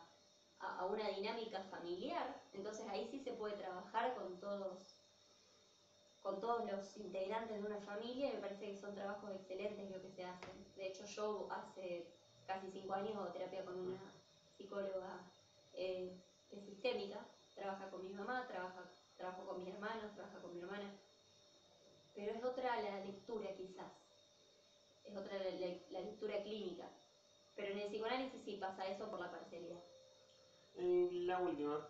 a- 0.61 0.79
a 0.81 0.85
una 0.85 1.09
dinámica 1.09 1.61
familiar 1.63 2.41
entonces 2.53 2.87
ahí 2.89 3.09
sí 3.11 3.19
se 3.19 3.33
puede 3.33 3.55
trabajar 3.55 4.15
con 4.15 4.39
todos 4.39 4.94
con 6.25 6.41
todos 6.41 6.65
los 6.65 6.97
integrantes 6.97 7.61
de 7.61 7.69
una 7.69 7.79
familia 7.83 8.31
y 8.31 8.33
me 8.33 8.41
parece 8.41 8.71
que 8.71 8.77
son 8.79 8.95
trabajos 8.95 9.31
excelentes 9.35 9.91
lo 9.91 10.01
que 10.01 10.09
se 10.09 10.25
hacen. 10.25 10.51
De 10.75 10.87
hecho 10.87 11.05
yo 11.05 11.47
hace 11.51 12.07
casi 12.47 12.71
cinco 12.71 12.95
años 12.95 13.15
hago 13.15 13.29
terapia 13.29 13.63
con 13.63 13.79
una 13.79 14.01
psicóloga 14.57 15.21
eh, 15.75 16.17
sistémica, 16.65 17.27
trabaja 17.55 17.91
con 17.91 18.07
mi 18.07 18.15
mamá, 18.15 18.47
trabaja, 18.49 18.91
trabajo 19.19 19.45
con 19.45 19.59
mis 19.59 19.69
hermanos, 19.69 20.15
trabaja 20.15 20.41
con 20.41 20.55
mi 20.55 20.63
hermana, 20.63 20.91
pero 22.15 22.33
es 22.33 22.43
otra 22.43 22.81
la 22.81 23.05
lectura 23.05 23.55
quizás, 23.55 23.93
es 25.05 25.15
otra 25.15 25.37
la, 25.39 26.01
lectura 26.01 26.43
clínica, 26.43 26.89
pero 27.55 27.73
en 27.73 27.81
el 27.81 27.89
psicoanálisis 27.89 28.41
sí 28.43 28.57
pasa 28.57 28.87
eso 28.87 29.11
por 29.11 29.21
la 29.21 29.31
parcialidad. 29.31 29.83
Y 30.77 31.27
la 31.27 31.39
última, 31.39 31.87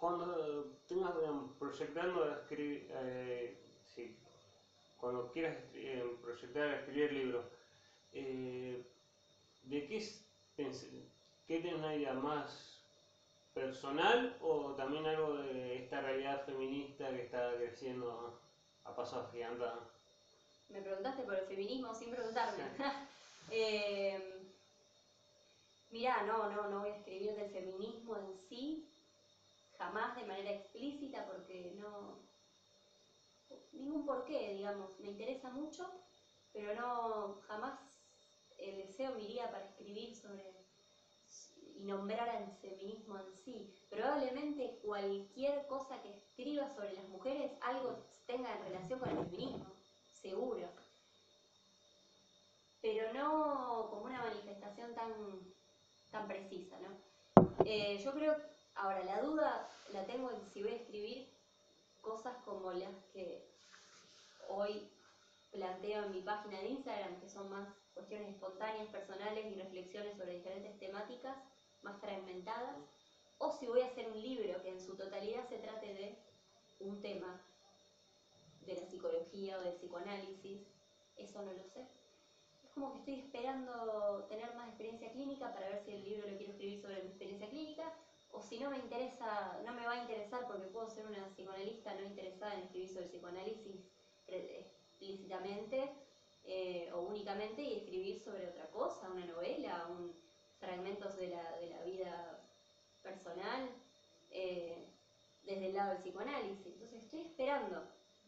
cuando 0.00 0.78
tengas 0.88 1.12
proyectando 1.58 2.24
a 2.24 2.38
escribir, 2.38 2.90
eh, 2.90 3.58
sí, 3.84 4.16
cuando 4.96 5.30
quieras 5.30 5.58
eh, 5.74 6.16
proyectar 6.22 6.68
a 6.68 6.76
escribir 6.76 7.12
libros, 7.12 7.44
eh, 8.14 8.82
¿de 9.64 9.86
qué, 9.86 10.08
qué 11.46 11.60
tenés 11.60 11.74
una 11.74 11.94
idea 11.94 12.14
más 12.14 12.82
personal 13.52 14.36
o 14.40 14.72
también 14.72 15.04
algo 15.06 15.34
de 15.34 15.84
esta 15.84 16.00
realidad 16.00 16.46
feminista 16.46 17.10
que 17.10 17.24
está 17.24 17.54
creciendo 17.56 18.40
a 18.84 18.96
pasos 18.96 19.26
agigantados? 19.26 19.84
Me 20.70 20.80
preguntaste 20.80 21.24
por 21.24 21.34
el 21.34 21.46
feminismo 21.46 21.94
sin 21.94 22.10
preguntarme. 22.10 22.64
Eh, 23.52 24.40
Mirá, 25.90 26.22
no, 26.22 26.48
no, 26.50 26.68
no 26.70 26.80
voy 26.80 26.90
a 26.90 26.96
escribir 26.96 27.34
del 27.34 27.50
feminismo 27.50 28.16
en 28.16 28.38
sí, 28.48 28.88
jamás 29.80 30.14
de 30.14 30.26
manera 30.26 30.50
explícita, 30.50 31.26
porque 31.26 31.74
no. 31.78 32.18
ningún 33.72 34.04
porqué, 34.04 34.54
digamos. 34.54 35.00
Me 35.00 35.08
interesa 35.08 35.50
mucho, 35.50 35.90
pero 36.52 36.74
no, 36.74 37.40
jamás 37.48 37.80
el 38.58 38.76
deseo 38.76 39.14
me 39.14 39.22
iría 39.22 39.50
para 39.50 39.64
escribir 39.64 40.14
sobre 40.14 40.60
y 41.78 41.84
nombrar 41.84 42.28
al 42.28 42.52
feminismo 42.60 43.18
en 43.18 43.34
sí. 43.42 43.74
Probablemente 43.88 44.78
cualquier 44.84 45.66
cosa 45.66 46.00
que 46.02 46.10
escriba 46.10 46.68
sobre 46.74 46.92
las 46.92 47.08
mujeres 47.08 47.52
algo 47.62 47.96
tenga 48.26 48.54
en 48.54 48.64
relación 48.64 49.00
con 49.00 49.08
el 49.08 49.24
feminismo, 49.24 49.72
seguro. 50.20 50.68
Pero 52.82 53.12
no 53.14 53.88
como 53.88 54.02
una 54.04 54.20
manifestación 54.20 54.94
tan, 54.94 55.12
tan 56.10 56.28
precisa, 56.28 56.76
¿no? 56.80 57.10
Eh, 57.64 57.98
yo 58.04 58.12
creo, 58.12 58.36
ahora 58.74 59.04
la 59.04 59.20
duda 59.22 59.68
la 59.92 60.06
tengo 60.06 60.30
en 60.30 60.46
si 60.46 60.62
voy 60.62 60.72
a 60.72 60.76
escribir 60.76 61.28
cosas 62.00 62.36
como 62.44 62.72
las 62.72 62.94
que 63.12 63.46
hoy 64.48 64.90
planteo 65.52 66.04
en 66.04 66.12
mi 66.12 66.22
página 66.22 66.60
de 66.60 66.68
Instagram, 66.68 67.20
que 67.20 67.28
son 67.28 67.50
más 67.50 67.68
cuestiones 67.94 68.28
espontáneas, 68.30 68.88
personales 68.88 69.44
y 69.46 69.54
reflexiones 69.54 70.16
sobre 70.16 70.36
diferentes 70.36 70.78
temáticas, 70.78 71.36
más 71.82 72.00
fragmentadas, 72.00 72.76
o 73.38 73.50
si 73.52 73.66
voy 73.66 73.80
a 73.80 73.86
hacer 73.86 74.08
un 74.08 74.20
libro 74.20 74.62
que 74.62 74.70
en 74.70 74.80
su 74.80 74.96
totalidad 74.96 75.48
se 75.48 75.58
trate 75.58 75.94
de 75.94 76.18
un 76.80 77.00
tema 77.00 77.40
de 78.66 78.74
la 78.74 78.86
psicología 78.86 79.58
o 79.58 79.62
del 79.62 79.74
psicoanálisis, 79.74 80.60
eso 81.16 81.42
no 81.42 81.52
lo 81.52 81.64
sé. 81.64 81.86
Es 82.64 82.70
como 82.72 82.92
que 82.92 82.98
estoy 82.98 83.20
esperando 83.20 84.26
tener 84.28 84.54
más 84.54 84.68
experiencia 84.68 85.10
clínica 85.12 85.52
para 85.52 85.68
ver 85.68 85.82
si 85.84 85.92
el 85.92 86.04
libro 86.04 86.28
lo 86.28 86.36
quiero 86.36 86.52
escribir 86.52 86.80
sobre 86.80 87.02
mi 87.02 87.08
experiencia 87.08 87.48
clínica, 87.48 87.92
o 88.32 88.42
si 88.42 88.58
no 88.58 88.70
me 88.70 88.78
interesa, 88.78 89.60
no 89.64 89.72
me 89.72 89.84
va 89.84 89.92
a 89.92 90.02
interesar 90.02 90.46
porque 90.46 90.66
puedo 90.68 90.88
ser 90.88 91.06
una 91.06 91.26
psicoanalista 91.30 91.94
no 91.94 92.02
interesada 92.02 92.54
en 92.54 92.60
escribir 92.60 92.88
sobre 92.88 93.06
psicoanálisis 93.06 93.76
explícitamente 94.28 95.90
eh, 96.44 96.90
o 96.94 97.00
únicamente 97.00 97.62
y 97.62 97.78
escribir 97.78 98.20
sobre 98.20 98.48
otra 98.48 98.66
cosa, 98.70 99.10
una 99.10 99.26
novela, 99.26 99.86
un, 99.90 100.14
fragmentos 100.60 101.16
de 101.16 101.28
la, 101.28 101.56
de 101.56 101.70
la 101.70 101.82
vida 101.82 102.40
personal 103.02 103.70
eh, 104.30 104.86
desde 105.44 105.66
el 105.66 105.74
lado 105.74 105.94
del 105.94 106.02
psicoanálisis. 106.02 106.66
Entonces 106.66 107.02
estoy 107.02 107.22
esperando 107.22 107.82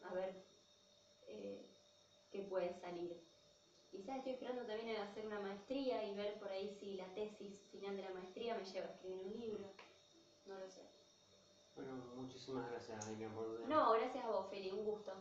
a 0.04 0.14
ver 0.14 0.34
eh, 1.28 1.60
qué 2.32 2.40
puede 2.42 2.72
salir. 2.80 3.20
Quizás 3.90 4.16
estoy 4.16 4.32
esperando 4.32 4.62
también 4.64 4.96
a 4.96 5.04
hacer 5.04 5.26
una 5.26 5.40
maestría 5.40 6.02
y 6.04 6.14
ver 6.14 6.34
por 6.40 6.50
ahí 6.50 6.74
si 6.80 6.94
la 6.94 7.06
tesis 7.14 7.60
final 7.70 7.94
de 7.94 8.02
la 8.02 8.10
maestría 8.10 8.54
me 8.54 8.64
lleva 8.64 8.86
a 8.86 8.90
escribir 8.90 9.26
un 9.26 9.38
libro. 9.38 9.64
No 10.46 10.58
lo 10.58 10.68
sé. 10.68 10.82
Bueno, 11.74 11.92
muchísimas 12.16 12.68
gracias, 12.70 13.06
Miriam, 13.08 13.32
por 13.32 13.60
No, 13.68 13.92
gracias 13.92 14.24
a 14.24 14.28
vos, 14.28 14.50
Feli, 14.50 14.70
un 14.70 14.84
gusto. 14.84 15.12